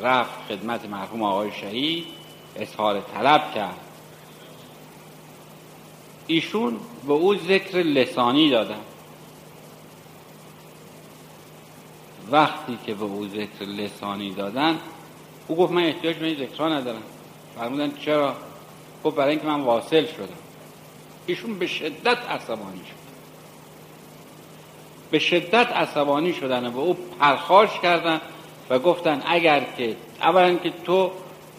رفت 0.02 0.46
خدمت 0.48 0.84
مرحوم 0.84 1.22
آقای 1.22 1.52
شهید 1.52 2.04
اظهار 2.56 3.00
طلب 3.00 3.54
کرد. 3.54 3.80
ایشون 6.26 6.80
به 7.06 7.12
او 7.12 7.34
ذکر 7.34 7.78
لسانی 7.78 8.50
دادن. 8.50 8.80
وقتی 12.30 12.78
که 12.86 12.94
به 12.94 13.04
او 13.04 13.28
ذکر 13.28 13.64
لسانی 13.64 14.34
دادن 14.34 14.78
او 15.48 15.56
گفت 15.56 15.72
من 15.72 15.84
احتیاج 15.84 16.16
به 16.16 16.26
این 16.26 16.36
ذکرها 16.36 16.68
ندارم. 16.68 17.02
فرمودن 17.58 17.92
چرا؟ 18.04 18.36
گفت 19.04 19.16
برای 19.16 19.30
اینکه 19.30 19.46
من 19.46 19.60
واصل 19.60 20.06
شدم. 20.06 20.38
ایشون 21.26 21.58
به 21.58 21.66
شدت 21.66 22.18
عصبانی 22.30 22.78
شد. 22.78 23.01
به 25.12 25.18
شدت 25.18 25.72
عصبانی 25.72 26.32
شدن 26.32 26.66
و 26.66 26.78
او 26.78 26.96
پرخاش 27.20 27.80
کردن 27.80 28.20
و 28.70 28.78
گفتن 28.78 29.22
اگر 29.26 29.62
که 29.76 29.96
اولا 30.22 30.54
که 30.54 30.72
تو 30.84 31.10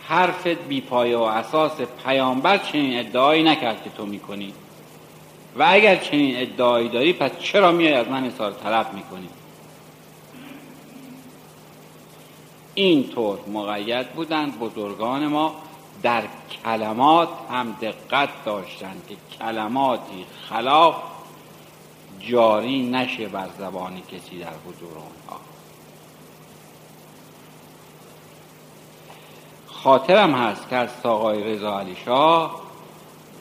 حرفت 0.08 0.48
بیپایه 0.48 1.18
و 1.18 1.22
اساس 1.22 1.72
پیامبر 2.06 2.58
چنین 2.58 3.00
ادعایی 3.00 3.44
نکرد 3.44 3.84
که 3.84 3.90
تو 3.90 4.06
می‌کنی. 4.06 4.54
و 5.56 5.66
اگر 5.68 5.96
چنین 5.96 6.42
ادعایی 6.42 6.90
داری 6.90 7.14
پس 7.14 7.32
چرا 7.40 7.72
میای 7.72 7.94
از 7.94 8.08
من 8.08 8.24
اظهار 8.24 8.52
طلب 8.52 8.94
می‌کنی؟ 8.94 9.30
اینطور 12.74 13.38
مقید 13.54 14.10
بودند 14.10 14.60
بزرگان 14.60 15.28
ما 15.28 15.56
در 16.04 16.24
کلمات 16.64 17.30
هم 17.52 17.76
دقت 17.82 18.30
داشتند 18.46 19.06
که 19.10 19.16
کلماتی 19.40 20.26
خلاف 20.50 20.96
جاری 22.28 22.90
نشه 22.90 23.28
بر 23.28 23.50
زبان 23.60 24.02
کسی 24.02 24.40
در 24.40 24.54
حضور 24.68 24.92
اونها. 24.98 25.40
خاطرم 29.68 30.34
هست 30.34 30.70
که 30.70 30.76
از 30.76 30.90
آقای 31.04 31.44
رضا 31.44 31.80
علی 31.80 31.96
شاه 32.06 32.62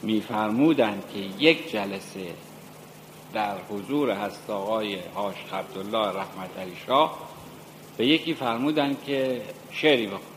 میفرمودند 0.02 1.02
که 1.14 1.18
یک 1.44 1.72
جلسه 1.72 2.34
در 3.32 3.56
حضور 3.70 4.10
هست 4.10 4.50
آقای 4.50 4.98
هاش 5.16 5.34
عبدالله 5.52 6.08
رحمت 6.08 6.58
علی 6.58 6.76
شاه 6.86 7.18
به 7.96 8.06
یکی 8.06 8.34
فرمودند 8.34 9.04
که 9.04 9.42
شعری 9.70 10.06
بخون. 10.06 10.31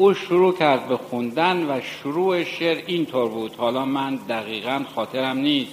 او 0.00 0.14
شروع 0.14 0.56
کرد 0.58 0.88
به 0.88 0.96
خوندن 0.96 1.70
و 1.70 1.80
شروع 1.80 2.44
شعر 2.44 2.82
اینطور 2.86 3.28
بود. 3.28 3.56
حالا 3.56 3.84
من 3.84 4.16
دقیقا 4.16 4.84
خاطرم 4.94 5.38
نیست. 5.38 5.72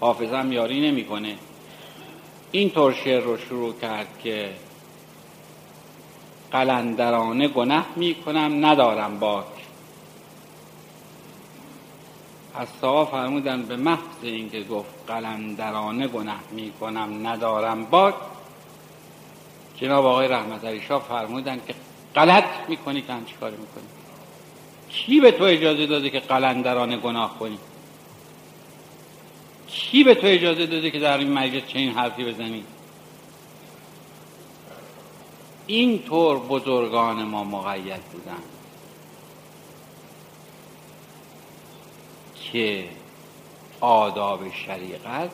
حافظم 0.00 0.52
یاری 0.52 0.90
نمی‌کنه. 0.90 1.36
اینطور 2.50 2.92
شعر 2.92 3.20
رو 3.22 3.38
شروع 3.38 3.74
کرد 3.78 4.06
که 4.22 4.50
قلندرانه 6.52 7.48
گناه 7.48 7.86
می‌کنم 7.96 8.66
ندارم 8.66 9.18
باک. 9.18 9.46
از 12.54 12.68
سوا 12.80 13.04
فرمودن 13.04 13.62
به 13.62 13.76
محض 13.76 13.98
اینکه 14.22 14.62
گفت 14.62 14.94
قلندرانه 15.06 16.08
گناه 16.08 16.40
می‌کنم 16.50 17.26
ندارم 17.26 17.84
باک. 17.84 18.14
جناب 19.76 20.06
آقای 20.06 20.28
رحمت 20.28 20.80
شاه 20.80 21.02
فرمودن 21.08 21.60
که 21.66 21.74
غلط 22.14 22.44
می‌کنی 22.68 23.02
که 23.02 23.12
هم 23.12 23.26
کار 23.40 23.50
می‌کنی. 23.50 23.84
کی 24.88 25.20
به 25.20 25.30
تو 25.30 25.44
اجازه 25.44 25.86
داده 25.86 26.10
که 26.10 26.20
قلندرانه 26.20 26.96
گناه 26.96 27.38
کنی؟ 27.38 27.58
کی 29.66 30.04
به 30.04 30.14
تو 30.14 30.26
اجازه 30.26 30.66
داده 30.66 30.90
که 30.90 30.98
در 30.98 31.18
این 31.18 31.32
مجلس 31.32 31.66
چنین 31.66 31.92
حرفی 31.92 32.24
بزنی؟ 32.24 32.64
این 35.66 36.02
طور 36.02 36.38
بزرگان 36.38 37.22
ما 37.22 37.44
مقید 37.44 38.02
بودن 38.02 38.42
که 42.52 42.88
آداب 43.80 44.52
شریعت 44.52 45.30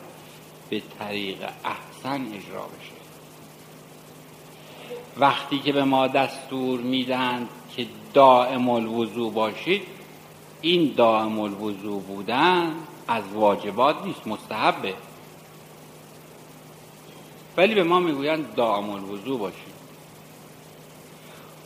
به 0.69 0.81
طریق 0.99 1.37
احسن 1.43 2.33
اجرا 2.33 2.61
بشه. 2.61 3.00
وقتی 5.17 5.59
که 5.59 5.73
به 5.73 5.83
ما 5.83 6.07
دستور 6.07 6.79
میدن 6.79 7.47
که 7.75 7.87
دائم 8.13 8.69
الوضوع 8.69 9.31
باشید 9.31 9.81
این 10.61 10.93
دائم 10.97 11.39
الوضوع 11.39 12.01
بودن 12.01 12.75
از 13.07 13.23
واجبات 13.33 14.05
نیست 14.05 14.27
مستحبه. 14.27 14.93
ولی 17.57 17.75
به 17.75 17.83
ما 17.83 17.99
می‌گویند 17.99 18.55
دائم 18.55 18.89
الوضوع 18.89 19.39
باشید. 19.39 19.73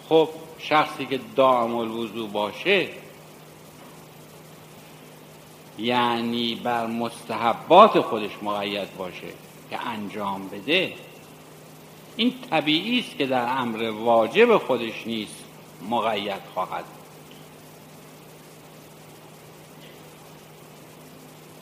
خب 0.09 0.29
شخصی 0.59 1.05
که 1.05 1.19
دائم 1.35 1.75
الوضوع 1.75 2.29
باشه 2.29 2.89
یعنی 5.77 6.55
بر 6.55 6.87
مستحبات 6.87 7.99
خودش 7.99 8.31
مقید 8.41 8.97
باشه 8.97 9.27
که 9.69 9.87
انجام 9.87 10.47
بده. 10.47 10.93
این 12.17 12.33
طبیعی 12.49 12.99
است 12.99 13.17
که 13.17 13.25
در 13.25 13.59
امر 13.59 13.89
واجب 13.89 14.57
خودش 14.57 15.07
نیست 15.07 15.43
مقید 15.89 16.41
خواهد. 16.53 16.83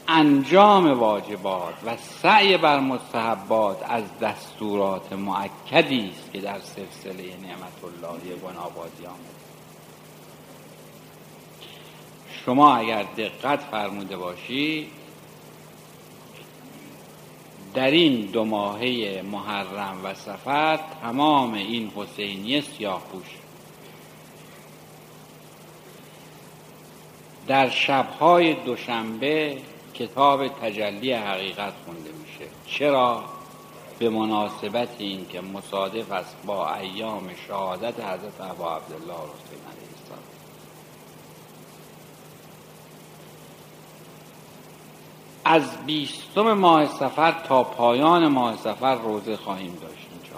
انجام 0.08 1.00
واجبات 1.00 1.74
و 1.86 1.98
سعی 1.98 2.58
بر 2.58 2.80
مستحبات 2.80 3.84
از 3.90 4.04
دستورات 4.22 5.14
معکدی 5.14 6.10
است 6.10 6.32
که 6.34 6.42
در 6.42 6.60
سلسله 6.60 7.24
نعمت 7.24 7.84
الله 7.84 8.36
بنابادی 8.36 9.06
آمده. 9.06 9.44
شما 12.46 12.76
اگر 12.76 13.04
دقت 13.18 13.60
فرموده 13.60 14.18
باشید 14.18 15.03
در 17.74 17.92
این 17.92 18.26
دو 18.26 18.46
ماهه 18.46 19.22
محرم 19.32 20.00
و 20.04 20.14
سفر 20.14 20.80
تمام 21.02 21.54
این 21.54 21.92
حسینی 21.96 22.62
سیاه 22.62 23.02
پوش 23.12 23.28
در 27.48 27.70
شبهای 27.70 28.54
دوشنبه 28.54 29.58
کتاب 29.94 30.48
تجلی 30.48 31.14
حقیقت 31.14 31.74
خونده 31.86 32.10
میشه. 32.12 32.52
چرا؟ 32.66 33.24
به 34.00 34.10
مناسبت 34.10 34.90
این 34.98 35.28
که 35.28 35.42
مصادف 35.42 36.12
است 36.12 36.36
با 36.46 36.76
ایام 36.76 37.30
شهادت 37.48 38.00
حضرت 38.00 38.42
ابا 38.42 38.76
عبدالله 38.76 39.14
رسول 39.14 39.60
علیه 39.72 39.90
السلام 40.02 40.24
از 45.46 45.86
بیستم 45.86 46.54
ماه 46.54 46.86
سفر 46.86 47.32
تا 47.32 47.64
پایان 47.64 48.28
ماه 48.28 48.58
سفر 48.58 48.96
روزه 48.96 49.38
خواهیم 49.38 49.78
داشت 49.82 50.08
اینجا 50.12 50.38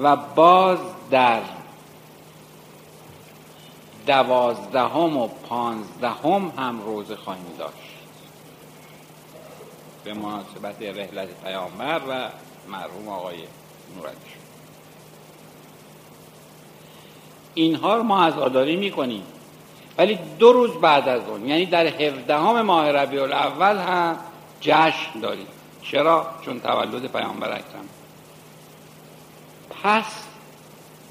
و 0.00 0.16
باز 0.16 0.78
در 1.10 1.42
دوازدهم 4.06 5.16
و 5.16 5.28
پانزدهم 5.28 6.52
هم 6.58 6.82
روزه 6.82 7.16
خواهیم 7.16 7.54
داشت. 7.58 7.74
به 10.04 10.14
مناسبت 10.14 10.82
رحلت 10.82 11.28
پیامبر 11.44 12.00
و 12.08 12.28
مرحوم 12.70 13.08
آقای 13.08 13.38
نورانی 13.96 14.16
اینها 17.54 17.96
رو 17.96 18.02
ما 18.02 18.26
عزاداری 18.26 18.76
می‌کنیم. 18.76 19.22
ولی 19.98 20.18
دو 20.38 20.52
روز 20.52 20.70
بعد 20.70 21.08
از 21.08 21.28
اون 21.28 21.48
یعنی 21.48 21.66
در 21.66 21.86
هفدهم 21.86 22.62
ماه 22.62 22.92
ربیع 22.92 23.22
الاول 23.22 23.76
هم 23.76 24.18
جشن 24.60 25.20
داریم. 25.22 25.46
چرا؟ 25.82 26.26
چون 26.44 26.60
تولد 26.60 27.12
پیامبر 27.12 27.50
اکرم. 27.50 27.88
پس 29.82 30.24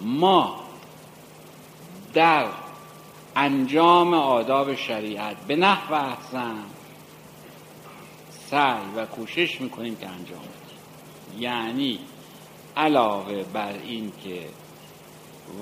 ما 0.02 0.60
در 2.14 2.46
انجام 3.36 4.14
آداب 4.14 4.76
شریعت 4.76 5.38
به 5.48 5.56
نحو 5.56 5.94
احسن 5.94 6.56
سعی 8.50 8.82
و 8.96 9.06
کوشش 9.06 9.62
می‌کنیم 9.62 9.96
که 9.96 10.08
انجام 10.08 10.40
بدیم. 10.40 11.42
یعنی 11.42 12.00
علاوه 12.78 13.44
بر 13.44 13.74
این 13.84 14.12
که 14.24 14.40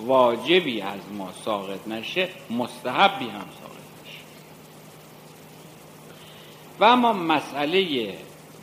واجبی 0.06 0.82
از 0.82 1.00
ما 1.18 1.30
ساقط 1.46 1.88
نشه 1.88 2.30
مستحبی 2.50 3.26
هم 3.26 3.46
ساقط 3.62 3.86
نشه. 4.06 4.20
و 6.80 6.84
اما 6.84 7.14
مسئله 7.14 8.14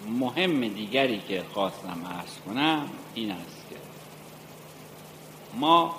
مهم 0.09 0.69
دیگری 0.69 1.23
که 1.29 1.45
خواستم 1.55 2.17
ارز 2.19 2.39
کنم 2.47 2.89
این 3.15 3.31
است 3.31 3.67
که 3.71 3.77
ما 5.55 5.97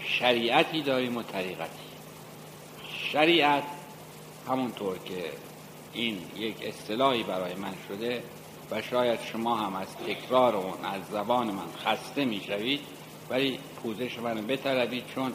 شریعتی 0.00 0.82
داریم 0.82 1.16
و 1.16 1.22
طریقتی. 1.22 1.86
شریعت 3.12 3.64
همونطور 4.48 4.98
که 4.98 5.32
این 5.92 6.18
یک 6.36 6.56
اصطلاحی 6.62 7.22
برای 7.22 7.54
من 7.54 7.74
شده 7.88 8.22
و 8.70 8.82
شاید 8.82 9.20
شما 9.32 9.56
هم 9.56 9.74
از 9.76 9.86
تکرار 10.06 10.56
اون 10.56 10.84
از 10.84 11.00
زبان 11.10 11.46
من 11.46 11.72
خسته 11.84 12.24
می‌شوید 12.24 12.80
ولی 13.30 13.58
پوزش 13.82 14.18
من 14.18 14.46
بطلبید 14.46 15.04
چون 15.14 15.32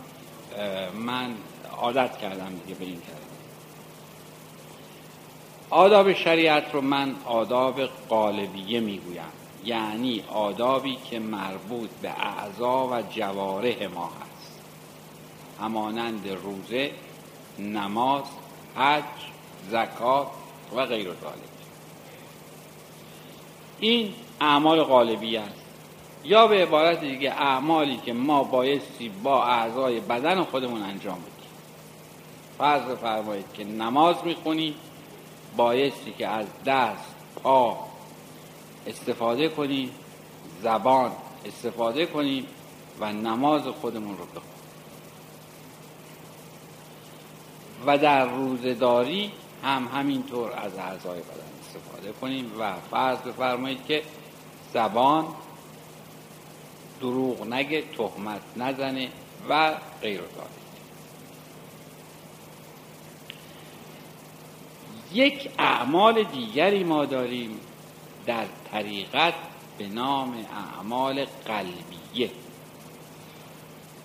من 0.94 1.36
عادت 1.78 2.18
کردم 2.18 2.60
دیگه 2.66 2.80
به 2.80 2.86
این 2.86 3.02
کردم 3.02 3.22
آداب 5.70 6.14
شریعت 6.14 6.74
رو 6.74 6.82
من 6.82 7.16
آداب 7.26 7.82
قالبیه 8.10 8.80
می‌گویم. 8.80 9.24
یعنی 9.66 10.24
آدابی 10.34 10.98
که 11.10 11.20
مربوط 11.20 11.90
به 12.02 12.10
اعضا 12.10 12.88
و 12.88 13.02
جواره 13.10 13.88
ما 13.88 14.06
هست. 14.06 14.62
همانند 15.60 16.28
روزه 16.44 16.92
نماز 17.60 18.24
حج 18.76 19.04
زکات 19.70 20.28
و 20.76 20.86
غیر 20.86 21.08
ذالک 21.08 21.51
این 23.82 24.14
اعمال 24.42 24.84
غالبی 24.84 25.38
است. 25.38 25.62
یا 26.24 26.48
به 26.48 26.64
عبارت 26.64 27.00
دیگه 27.00 27.32
اعمالی 27.32 27.98
که 27.98 28.14
ما 28.14 28.44
بایستی 28.44 29.10
با 29.24 29.44
اعضای 29.44 30.00
بدن 30.00 30.44
خودمون 30.44 30.82
انجام 30.82 31.18
بدیم. 31.20 31.50
فرض 32.58 32.98
فرمایید 32.98 33.46
که 33.54 33.64
نماز 33.64 34.16
می‌خونیم 34.24 34.76
بایستی 35.58 36.14
که 36.18 36.28
از 36.28 36.46
دست 36.66 37.16
پا 37.44 37.78
استفاده 38.88 39.50
کنیم 39.50 39.92
زبان 40.64 41.12
استفاده 41.46 42.06
کنیم 42.06 42.46
و 43.00 43.14
نماز 43.14 43.62
خودمون 43.62 44.18
رو 44.18 44.26
بخونیم 44.26 44.52
و 47.86 47.98
در 47.98 48.26
روزداری 48.26 49.32
هم 49.64 49.90
همینطور 49.94 50.52
از 50.52 50.78
اعضای 50.78 51.20
بدن 51.20 51.52
استفاده 51.68 52.12
کنیم 52.12 52.52
و 52.60 52.74
فرض 52.92 53.18
بفرمایید 53.18 53.86
که 53.86 54.04
زبان 54.74 55.26
دروغ 57.02 57.48
نگه 57.48 57.84
تهمت 57.98 58.42
نزنه 58.58 59.10
و 59.50 59.74
غیر 60.02 60.20
ذالک 60.20 60.62
یک 65.14 65.50
اعمال 65.60 66.24
دیگری 66.24 66.84
ما 66.84 67.06
داریم 67.06 67.60
در 68.26 68.46
طریقت 68.72 69.34
به 69.78 69.88
نام 69.88 70.46
اعمال 70.76 71.26
قلبیه. 71.26 72.32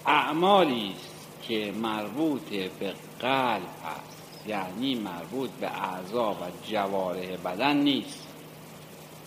اعمالی 0.07 0.95
است 0.97 1.17
که 1.43 1.73
مربوط 1.73 2.43
به 2.79 2.95
قلب 3.21 3.63
است 3.85 4.16
یعنی 4.49 4.95
مربوط 4.95 5.51
به 5.51 5.67
اعضا 5.83 6.33
و 6.33 6.37
جواره 6.63 7.37
بدن 7.37 7.77
نیست. 7.77 8.27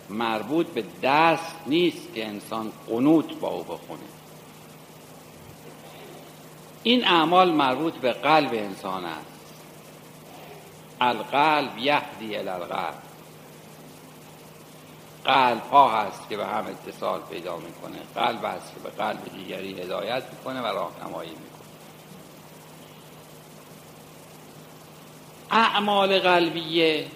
مربوط 0.10 0.68
به 0.68 0.84
دست 1.04 1.56
نیست 1.68 2.14
که 2.14 2.28
انسان 2.28 2.72
قنوت 2.88 3.40
با 3.40 3.48
او 3.48 3.64
بخونه. 3.64 4.04
این 6.84 7.06
اعمال 7.06 7.52
مربوط 7.52 7.94
به 7.94 8.12
قلب 8.12 8.54
انسان 8.54 9.06
است. 9.06 9.26
القلب 11.02 11.78
یهدی 11.78 12.36
الالقلب 12.36 12.94
قلب 15.26 15.62
ها 15.72 16.02
هست 16.02 16.30
که 16.30 16.38
به 16.38 16.46
هم 16.46 16.66
اتصال 16.66 17.22
پیدا 17.30 17.58
می‌کنه. 17.58 17.98
قلب 18.16 18.46
هست 18.46 18.74
که 18.74 18.80
به 18.80 18.90
قلب 18.90 19.20
دیگری 19.38 19.82
هدایت 19.82 20.24
می‌کنه 20.32 20.62
و 20.62 20.66
راهنمایی 20.66 21.30
می‌کنه. 21.30 21.69
اعمال 25.52 26.20
قلبیه 26.20 27.08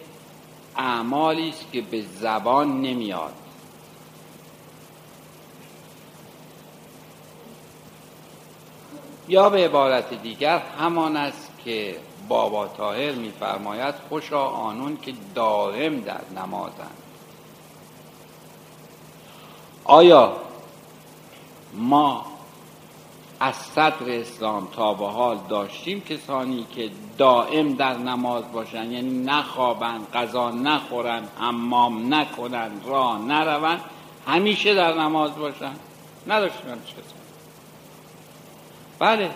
اعمالی 0.78 1.50
است 1.50 1.72
که 1.72 1.82
به 1.82 2.02
زبان 2.02 2.82
نمیاد. 2.82 3.34
یا 9.28 9.50
به 9.50 9.66
عبارت 9.66 10.14
دیگر 10.14 10.60
همان 10.60 11.18
است 11.18 11.52
که 11.66 11.96
بابا 12.28 12.68
طاهر 12.68 13.12
میفرماید 13.12 13.96
خوشا 14.10 14.46
آنون 14.46 14.98
که 15.02 15.14
دائم 15.36 16.02
در 16.02 16.22
نمازند. 16.36 16.98
آیا 19.84 20.38
ما 21.74 22.33
از 23.44 23.56
صدر 23.56 24.10
اسلام 24.10 24.68
تا 24.76 24.94
به 24.94 25.08
حال 25.08 25.38
داشتیم 25.50 26.02
کسانی 26.02 26.66
که 26.76 26.90
دائم 27.18 27.74
در 27.74 27.98
نماز 27.98 28.44
باشن 28.54 28.92
یعنی 28.92 29.24
نخوابند 29.24 30.08
غذا 30.14 30.52
نخورن 30.52 31.24
حمام 31.40 32.14
نکنن 32.14 32.72
راه 32.86 33.22
نروند 33.22 33.82
همیشه 34.28 34.74
در 34.74 34.94
نماز 34.94 35.36
باشن. 35.36 35.72
نداشتیم 36.28 36.62
کسانی. 36.62 37.24
بله 39.00 39.30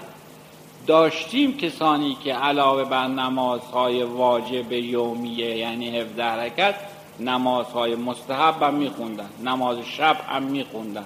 داشتیم 0.87 1.57
کسانی 1.57 2.17
که 2.23 2.33
علاوه 2.33 2.83
بر 2.83 3.07
نمازهای 3.07 4.03
واجب 4.03 4.71
یومیه 4.71 5.57
یعنی 5.57 5.99
17 5.99 6.23
حرکت 6.23 6.75
نمازهای 7.19 7.95
مستحب 7.95 8.63
هم 8.63 8.73
میخوندن 8.73 9.29
نماز 9.43 9.77
شب 9.77 10.17
هم 10.29 10.43
میخوندن. 10.43 11.05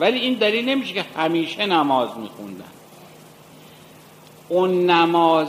ولی 0.00 0.18
این 0.18 0.34
دلیل 0.34 0.68
نمیشه 0.68 0.92
که 0.92 1.04
همیشه 1.16 1.66
نماز 1.66 2.08
میخوندن. 2.18 2.64
اون 4.48 4.90
نماز 4.90 5.48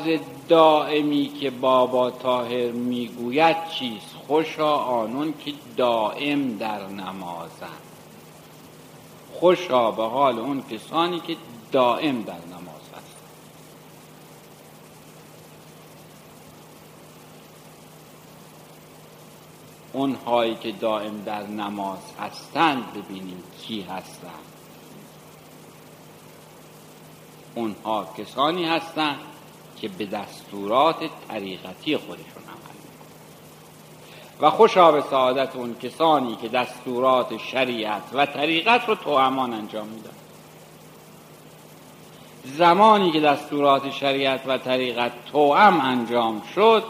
دائمی 0.49 1.31
که 1.41 1.49
بابا 1.49 2.11
تاهر 2.11 2.71
می‌گوید 2.71 3.57
چیست 3.69 4.15
خوشا 4.27 4.75
آنون 4.75 5.33
که 5.45 5.53
دائم 5.77 6.57
در 6.57 6.87
نمازن. 6.87 7.81
خوشا 9.33 9.91
به 9.91 10.03
حال 10.03 10.39
اون 10.39 10.63
کسانی 10.71 11.19
که 11.19 11.35
دائم 11.71 12.21
در 12.21 12.33
نماز 12.33 12.81
هست 12.95 13.15
اونهایی 19.93 20.55
که 20.55 20.71
دائم 20.71 21.23
در 21.25 21.47
نماز 21.47 21.99
هستند 22.19 22.93
ببینیم 22.93 23.43
کی 23.61 23.81
هستند. 23.81 24.31
اونها 27.55 28.07
کسانی 28.17 28.65
هستند 28.65 29.19
که 29.81 29.87
به 29.87 30.05
دستورات 30.05 30.95
طریقتی 31.27 31.97
خودشون 31.97 32.43
عمل 32.43 32.71
و 34.41 34.49
خوشا 34.49 34.91
به 34.91 35.01
سعادت 35.01 35.55
اون 35.55 35.75
کسانی 35.75 36.35
که 36.35 36.47
دستورات 36.47 37.37
شریعت 37.37 38.03
و 38.13 38.25
طریقت 38.25 38.89
رو 38.89 38.95
توامان 38.95 39.53
انجام 39.53 39.87
میدن. 39.87 40.09
زمانی 42.43 43.11
که 43.11 43.19
دستورات 43.19 43.91
شریعت 43.91 44.41
و 44.47 44.57
طریقت 44.57 45.11
توام 45.31 45.81
انجام 45.81 46.41
شد 46.55 46.83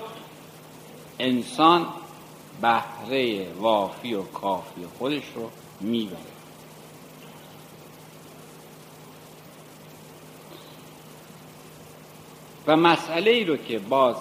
انسان 1.19 1.87
بهره 2.61 3.53
وافی 3.53 4.13
و 4.13 4.21
کافی 4.23 4.85
خودش 4.97 5.23
رو 5.35 5.49
می‌بره. 5.79 6.17
و 12.67 12.77
مسئله 12.77 13.31
ای 13.31 13.43
رو 13.43 13.57
که 13.57 13.79
باز 13.79 14.15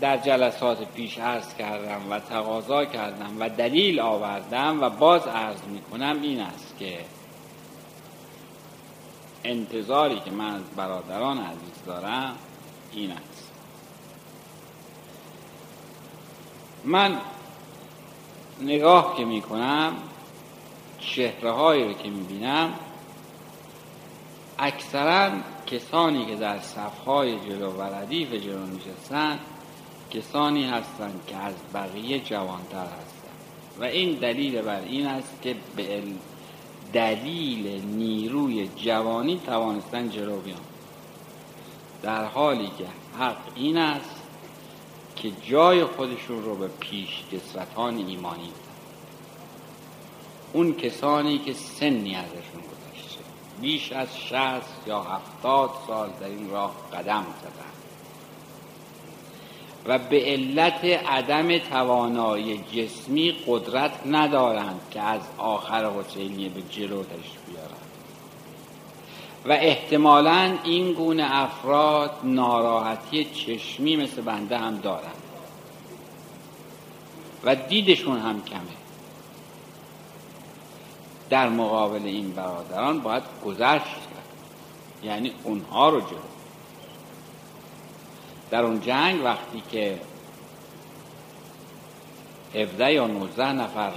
در 0.00 0.16
جلسات 0.16 0.84
پیش 0.84 1.18
عرض 1.18 1.54
کردم 1.54 2.00
و 2.10 2.18
تقاضا 2.20 2.84
کردم 2.84 3.36
و 3.40 3.48
دلیل 3.48 4.00
آوردم 4.00 4.82
و 4.82 4.90
باز 4.90 5.26
عرض 5.26 5.62
می‌کنم 5.62 6.22
این 6.22 6.40
است 6.40 6.74
که 6.78 6.98
انتظاری 9.44 10.20
که 10.20 10.30
من 10.30 10.54
از 10.54 10.62
برادران 10.76 11.38
عزیز 11.38 11.84
دارم 11.86 12.36
این 12.92 13.10
است. 13.10 13.49
من 16.84 17.18
نگاه 18.60 19.16
که 19.16 19.24
می‌کنم 19.24 19.92
چهره 20.98 21.50
هایی 21.50 21.84
رو 21.84 21.92
که 21.92 22.10
می‌بینم 22.10 22.74
اکثرا 24.58 25.30
کسانی 25.66 26.26
که 26.26 26.36
در 26.36 26.60
صفهای 26.60 27.38
جلو 27.40 27.70
و 27.70 27.82
ردیف 27.82 28.32
جلو 28.32 28.66
نشستن 28.66 29.38
کسانی 30.10 30.64
هستند 30.64 31.20
که 31.26 31.36
از 31.36 31.54
بقیه 31.74 32.18
جوانتر 32.18 32.84
هستند 32.84 33.30
و 33.80 33.84
این 33.84 34.18
دلیل 34.18 34.62
بر 34.62 34.80
این 34.80 35.06
است 35.06 35.42
که 35.42 35.56
به 35.76 36.02
دلیل 36.92 37.82
نیروی 37.84 38.68
جوانی 38.76 39.40
توانستن 39.46 40.10
جلو 40.10 40.40
بیان. 40.40 40.60
در 42.02 42.24
حالی 42.24 42.70
که 42.78 42.86
حق 43.18 43.36
این 43.54 43.76
است 43.76 44.19
که 45.22 45.30
جای 45.50 45.84
خودشون 45.84 46.44
رو 46.44 46.54
به 46.54 46.68
پیش 46.68 47.08
کسوتان 47.32 47.96
ایمانی 47.96 48.48
بدن 48.48 48.70
اون 50.52 50.74
کسانی 50.74 51.38
که 51.38 51.52
سنی 51.52 52.14
ازشون 52.14 52.60
گذشته. 52.60 53.20
بیش 53.60 53.92
از 53.92 54.18
شست 54.18 54.86
یا 54.86 55.02
هفتاد 55.02 55.70
سال 55.86 56.10
در 56.20 56.26
این 56.26 56.50
راه 56.50 56.74
قدم 56.92 57.26
زدن. 57.42 57.70
و 59.86 59.98
به 59.98 60.24
علت 60.24 60.84
عدم 60.84 61.58
توانایی 61.58 62.64
جسمی 62.72 63.34
قدرت 63.46 64.06
ندارند 64.06 64.80
که 64.90 65.00
از 65.00 65.20
آخر 65.38 65.90
حسینیه 65.90 66.48
به 66.48 66.62
جلوتش 66.62 67.30
بیارند 67.46 67.89
و 69.44 69.52
احتمالا 69.52 70.58
این 70.64 70.92
گونه 70.92 71.26
افراد 71.30 72.10
ناراحتی 72.24 73.24
چشمی 73.24 73.96
مثل 73.96 74.22
بنده 74.22 74.58
هم 74.58 74.76
دارند 74.76 75.14
و 77.44 77.54
دیدشون 77.54 78.18
هم 78.18 78.44
کمه. 78.44 78.60
در 81.30 81.48
مقابل 81.48 82.06
این 82.06 82.30
برادران 82.30 83.00
باید 83.00 83.22
گذشت 83.44 83.84
کرد. 83.84 84.24
یعنی 85.02 85.32
اونها 85.44 85.88
رو 85.88 86.00
جلو. 86.00 86.18
در 88.50 88.62
اون 88.62 88.80
جنگ 88.80 89.24
وقتی 89.24 89.62
که 89.70 90.00
17 92.54 92.92
یا 92.92 93.06
19 93.06 93.52
نفر 93.52 93.92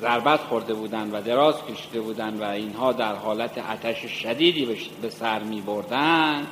ضربت 0.00 0.40
خورده 0.40 0.74
بودند 0.74 1.14
و 1.14 1.20
دراز 1.20 1.54
کشیده 1.64 2.00
بودند 2.00 2.40
و 2.40 2.44
اینها 2.44 2.92
در 2.92 3.14
حالت 3.14 3.58
آتش 3.58 4.06
شدیدی 4.06 4.76
به 5.02 5.10
سر 5.10 5.42
می 5.42 5.60
بردن. 5.60 6.46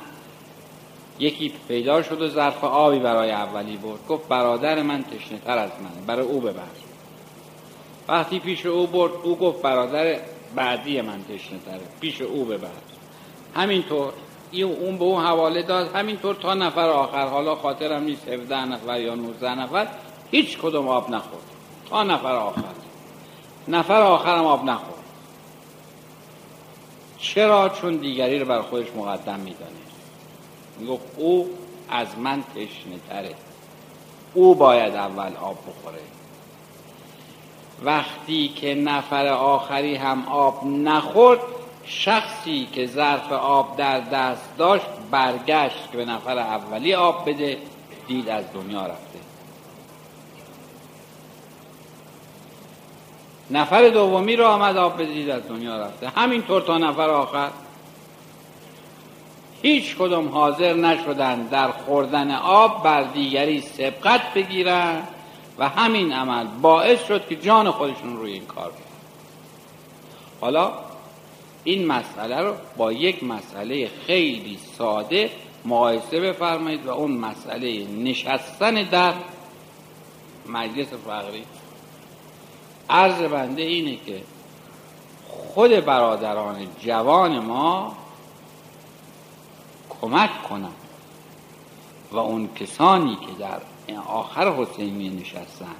یکی 1.19 1.53
پیدا 1.67 2.01
شد 2.03 2.21
و 2.21 2.29
ظرف 2.29 2.63
آبی 2.63 2.99
برای 2.99 3.31
اولی 3.31 3.77
برد. 3.77 4.07
گفت 4.07 4.27
برادر 4.27 4.81
من 4.81 5.03
تشنه 5.03 5.37
تر 5.37 5.57
از 5.57 5.71
منه 5.71 6.05
برای 6.07 6.25
او 6.25 6.41
ببر. 6.41 6.63
وقتی 8.07 8.39
پیش 8.39 8.65
او 8.65 8.87
برد 8.87 9.11
او 9.23 9.37
گفت 9.37 9.61
برادر 9.61 10.19
بعدی 10.55 11.01
من 11.01 11.23
تشنه 11.23 11.59
تره 11.65 11.81
پیش 12.01 12.21
او 12.21 12.45
ببر. 12.45 12.67
همینطور 13.55 14.13
اون 14.53 14.97
به 14.97 15.03
اون 15.03 15.23
حواله 15.23 15.61
داد. 15.61 15.95
همینطور 15.95 16.35
تا 16.35 16.53
نفر 16.53 16.89
آخر 16.89 17.27
حالا 17.27 17.55
خاطرم 17.55 18.03
نیست 18.03 18.27
17 18.27 18.65
نفر 18.65 19.01
یا 19.01 19.15
19 19.15 19.55
نفر 19.55 19.87
هیچ 20.31 20.57
کدوم 20.57 20.87
آب 20.87 21.09
نخورد. 21.09 21.43
تا 21.89 22.03
نفر 22.03 22.35
آخر. 22.35 22.78
نفر 23.69 24.01
آخرم 24.01 24.45
آب 24.45 24.65
نخورد 24.65 24.99
چرا؟ 27.17 27.69
چون 27.69 27.95
دیگری 27.95 28.39
رو 28.39 28.45
بر 28.45 28.61
خودش 28.61 28.87
مقدم 28.95 29.39
میدانه. 29.39 29.71
می‌گفت 30.79 31.05
او 31.17 31.49
از 31.89 32.07
من 32.17 32.43
تشنه 32.43 32.99
تره. 33.09 33.35
او 34.33 34.55
باید 34.55 34.95
اول 34.95 35.35
آب 35.41 35.57
بخوره. 35.67 36.01
وقتی 37.83 38.47
که 38.47 38.75
نفر 38.75 39.27
آخری 39.27 39.95
هم 39.95 40.25
آب 40.27 40.65
نخورد 40.65 41.39
شخصی 41.85 42.67
که 42.71 42.87
ظرف 42.87 43.31
آب 43.31 43.77
در 43.77 43.99
دست 43.99 44.49
داشت 44.57 44.85
برگشت 45.11 45.91
که 45.91 45.97
به 45.97 46.05
نفر 46.05 46.37
اولی 46.37 46.93
آب 46.93 47.29
بده 47.29 47.57
دید 48.07 48.29
از 48.29 48.45
دنیا 48.53 48.85
رفته. 48.85 49.28
نفر 53.51 53.89
دومی 53.89 54.35
رو 54.35 54.45
آمد 54.45 54.77
آب 54.77 54.93
بده 54.95 55.13
دید 55.13 55.29
از 55.29 55.47
دنیا 55.47 55.77
رفته. 55.77 56.09
همینطور 56.09 56.61
تا 56.61 56.77
نفر 56.77 57.09
آخر. 57.09 57.49
هیچ 59.61 59.95
کدوم 59.95 60.27
حاضر 60.27 60.73
نشدن 60.73 61.43
در 61.43 61.71
خوردن 61.71 62.31
آب 62.31 62.83
بر 62.83 63.03
دیگری 63.03 63.61
سبقت 63.61 64.33
بگیرن 64.33 65.03
و 65.57 65.69
همین 65.69 66.13
عمل 66.13 66.45
باعث 66.61 67.07
شد 67.07 67.27
که 67.27 67.35
جان 67.35 67.71
خودشون 67.71 68.17
روی 68.17 68.31
این 68.31 68.45
کار 68.45 68.69
بگیرن. 68.69 68.85
حالا 70.41 70.71
این 71.63 71.87
مسئله 71.87 72.41
رو 72.41 72.53
با 72.77 72.91
یک 72.91 73.23
مسئله 73.23 73.89
خیلی 74.07 74.57
ساده 74.77 75.29
مقایسه 75.65 76.19
بفرمایید 76.19 76.85
و 76.85 76.89
اون 76.89 77.11
مسئله 77.11 77.87
نشستن 77.87 78.83
در 78.83 79.13
مجلس 80.49 80.87
فقری 81.05 81.43
عرض 82.89 83.21
بنده 83.21 83.61
اینه 83.61 83.97
که 84.05 84.21
خود 85.27 85.71
برادران 85.71 86.67
جوان 86.79 87.39
ما 87.39 87.97
کمک 90.01 90.43
کنند 90.43 90.73
و 92.11 92.17
اون 92.17 92.49
کسانی 92.55 93.15
که 93.15 93.31
در 93.39 93.59
آخر 94.07 94.53
حسینی 94.53 95.09
نشستن 95.09 95.75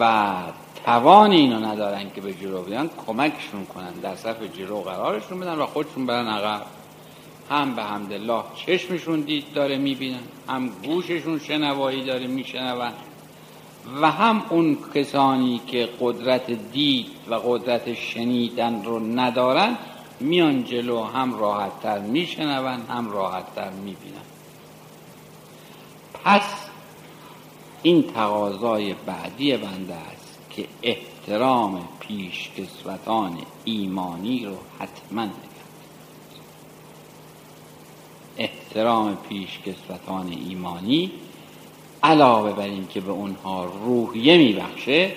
و 0.00 0.32
توان 0.84 1.30
اینو 1.30 1.66
ندارن 1.66 2.10
که 2.10 2.20
به 2.20 2.34
جلو 2.34 2.62
بیان 2.62 2.90
کمکشون 3.06 3.66
کنن 3.66 3.92
در 3.92 4.16
صف 4.16 4.42
جلو 4.42 4.80
قرارشون 4.80 5.40
بدن 5.40 5.54
و 5.54 5.66
خودشون 5.66 6.06
برن 6.06 6.28
عقب. 6.28 6.66
هم 7.50 7.74
به 7.74 7.82
حمدالله 7.82 8.42
چشمشون 8.66 9.20
دید 9.20 9.52
داره 9.52 9.78
می‌بینن 9.78 10.20
هم 10.48 10.68
گوششون 10.68 11.38
شنوایی 11.38 12.04
داره 12.04 12.26
میشنون. 12.26 12.92
و 14.02 14.10
هم 14.10 14.42
اون 14.48 14.78
کسانی 14.94 15.60
که 15.66 15.88
قدرت 16.00 16.50
دید 16.72 17.06
و 17.28 17.34
قدرت 17.34 17.94
شنیدن 17.94 18.84
رو 18.84 18.98
ندارن 18.98 19.78
میان 20.20 20.64
جلو 20.64 21.02
هم 21.02 21.38
راحتتر 21.38 21.98
میشنون 21.98 22.80
هم 22.88 23.10
راحتتر 23.10 23.70
می‌بینن. 23.70 24.20
پس 26.24 26.68
این 27.82 28.02
تقاضای 28.02 28.94
بعدی 29.06 29.56
بنده 29.56 29.94
است 29.94 30.38
که 30.50 30.66
احترام 30.82 31.88
پیشکسوتان 32.00 33.38
ایمانی 33.64 34.44
رو 34.44 34.56
حتما 34.78 35.24
نگرد 35.24 35.40
احترام 38.36 39.16
پیشکسوتان 39.28 40.28
ایمانی 40.28 41.12
علاوه 42.02 42.52
بر 42.52 42.62
این 42.62 42.88
که 42.88 43.00
به 43.00 43.10
اونها 43.10 43.64
روحیه 43.64 44.38
میبخشه 44.38 45.12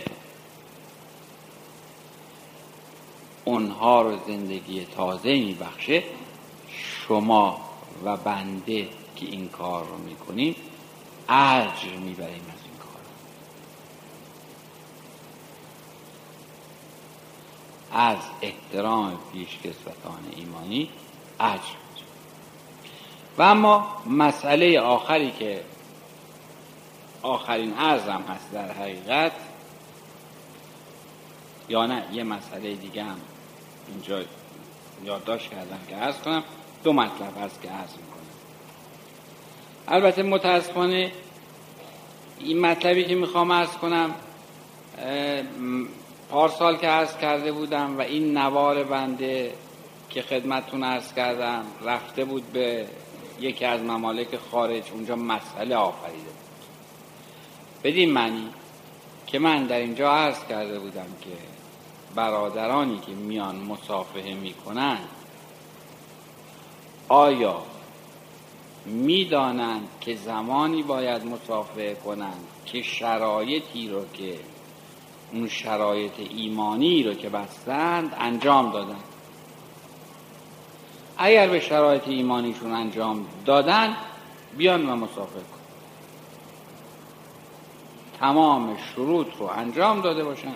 اونها 3.46 4.02
رو 4.02 4.17
زندگی 4.28 4.86
تازه 4.86 5.30
میبخشه. 5.30 6.04
شما 7.08 7.62
و 8.06 8.17
بنده 8.17 8.88
که 9.15 9.26
این 9.26 9.50
کار 9.50 9.84
رو 9.84 9.98
می‌کنیم 9.98 10.56
اجر 11.30 11.96
می‌بریم 12.06 12.46
از 12.54 12.62
این 12.63 12.78
کار. 12.80 13.02
از 17.91 18.17
احترام 18.41 19.19
پیشکسوتان 19.34 20.19
ایمانی 20.36 20.89
اجر 21.39 21.84
و 23.38 23.41
اما 23.41 23.88
مسئله 24.10 24.80
آخری 24.80 25.32
که 25.39 25.62
آخرین 27.24 27.74
عرضم 27.74 28.24
هست 28.30 28.52
در 28.52 28.72
حقیقت. 28.72 29.32
یا 31.70 31.86
نه 31.86 32.04
یه 32.12 32.24
مسئله 32.24 32.76
دیگه 32.76 33.04
هم 33.04 33.18
اینجا 33.88 34.24
یادداشت 35.06 35.50
کردم 35.50 35.80
که 35.90 35.96
عرض 35.96 36.16
کنم. 36.16 36.44
دو 36.84 36.94
مطلب 36.94 37.38
هست 37.44 37.62
که 37.62 37.70
عرض 37.70 37.92
می‌کنم. 37.92 38.24
البته 39.88 40.24
متاسفانه 40.24 41.12
این 42.40 42.60
مطلبی 42.60 43.06
که 43.06 43.16
می‌خوام 43.16 43.52
عرض 43.52 43.70
کنم 43.70 44.16
پارسال 46.30 46.78
که 46.78 46.88
عرض 46.88 47.18
کرده 47.18 47.52
بودم 47.52 47.98
و 47.98 48.02
این 48.02 48.38
نوار 48.38 48.84
بنده 48.84 49.54
که 50.10 50.22
خدمتتون 50.22 50.84
عرض 50.84 51.14
کردم 51.14 51.66
رفته 51.84 52.26
بود 52.26 52.52
به 52.52 52.88
یکی 53.40 53.66
از 53.66 53.82
ممالک 53.82 54.38
خارج 54.52 54.84
اونجا 54.92 55.16
مسئله 55.16 55.76
آفریده 55.76 56.18
بود. 56.18 56.53
بدین 57.84 58.12
معنی 58.12 58.50
که 59.28 59.39
من 59.39 59.65
در 59.65 59.78
اینجا 59.78 60.12
عرض 60.12 60.46
کرده 60.50 60.80
بودم 60.80 61.08
که 61.22 61.30
برادرانی 62.15 63.00
که 63.00 63.12
میان 63.12 63.56
مصافحه 63.56 64.34
می‌کنند 64.34 65.10
آیا 67.10 67.62
می‌دانند 68.86 69.88
که 70.02 70.15
زمانی 70.15 70.84
باید 70.84 71.26
مصافحه 71.26 71.96
کنند 71.96 72.48
که 72.65 72.82
شرایطی 72.82 73.89
رو 73.89 74.06
که 74.13 74.39
اون 75.32 75.48
شرایط 75.48 76.19
ایمانی 76.19 77.04
رو 77.04 77.13
که 77.13 77.30
بستند 77.30 78.15
انجام 78.19 78.72
دادن؟ 78.72 79.00
اگر 81.17 81.48
به 81.48 81.60
شرایط 81.60 82.08
ایمانیشون 82.08 82.72
انجام 82.72 83.26
دادن 83.46 83.96
بیان 84.58 84.89
و 84.89 84.96
مسافر 84.96 85.39
تمام 88.24 88.78
شروط 88.96 89.28
رو 89.40 89.46
انجام 89.46 90.02
داده 90.02 90.24
باشن. 90.24 90.54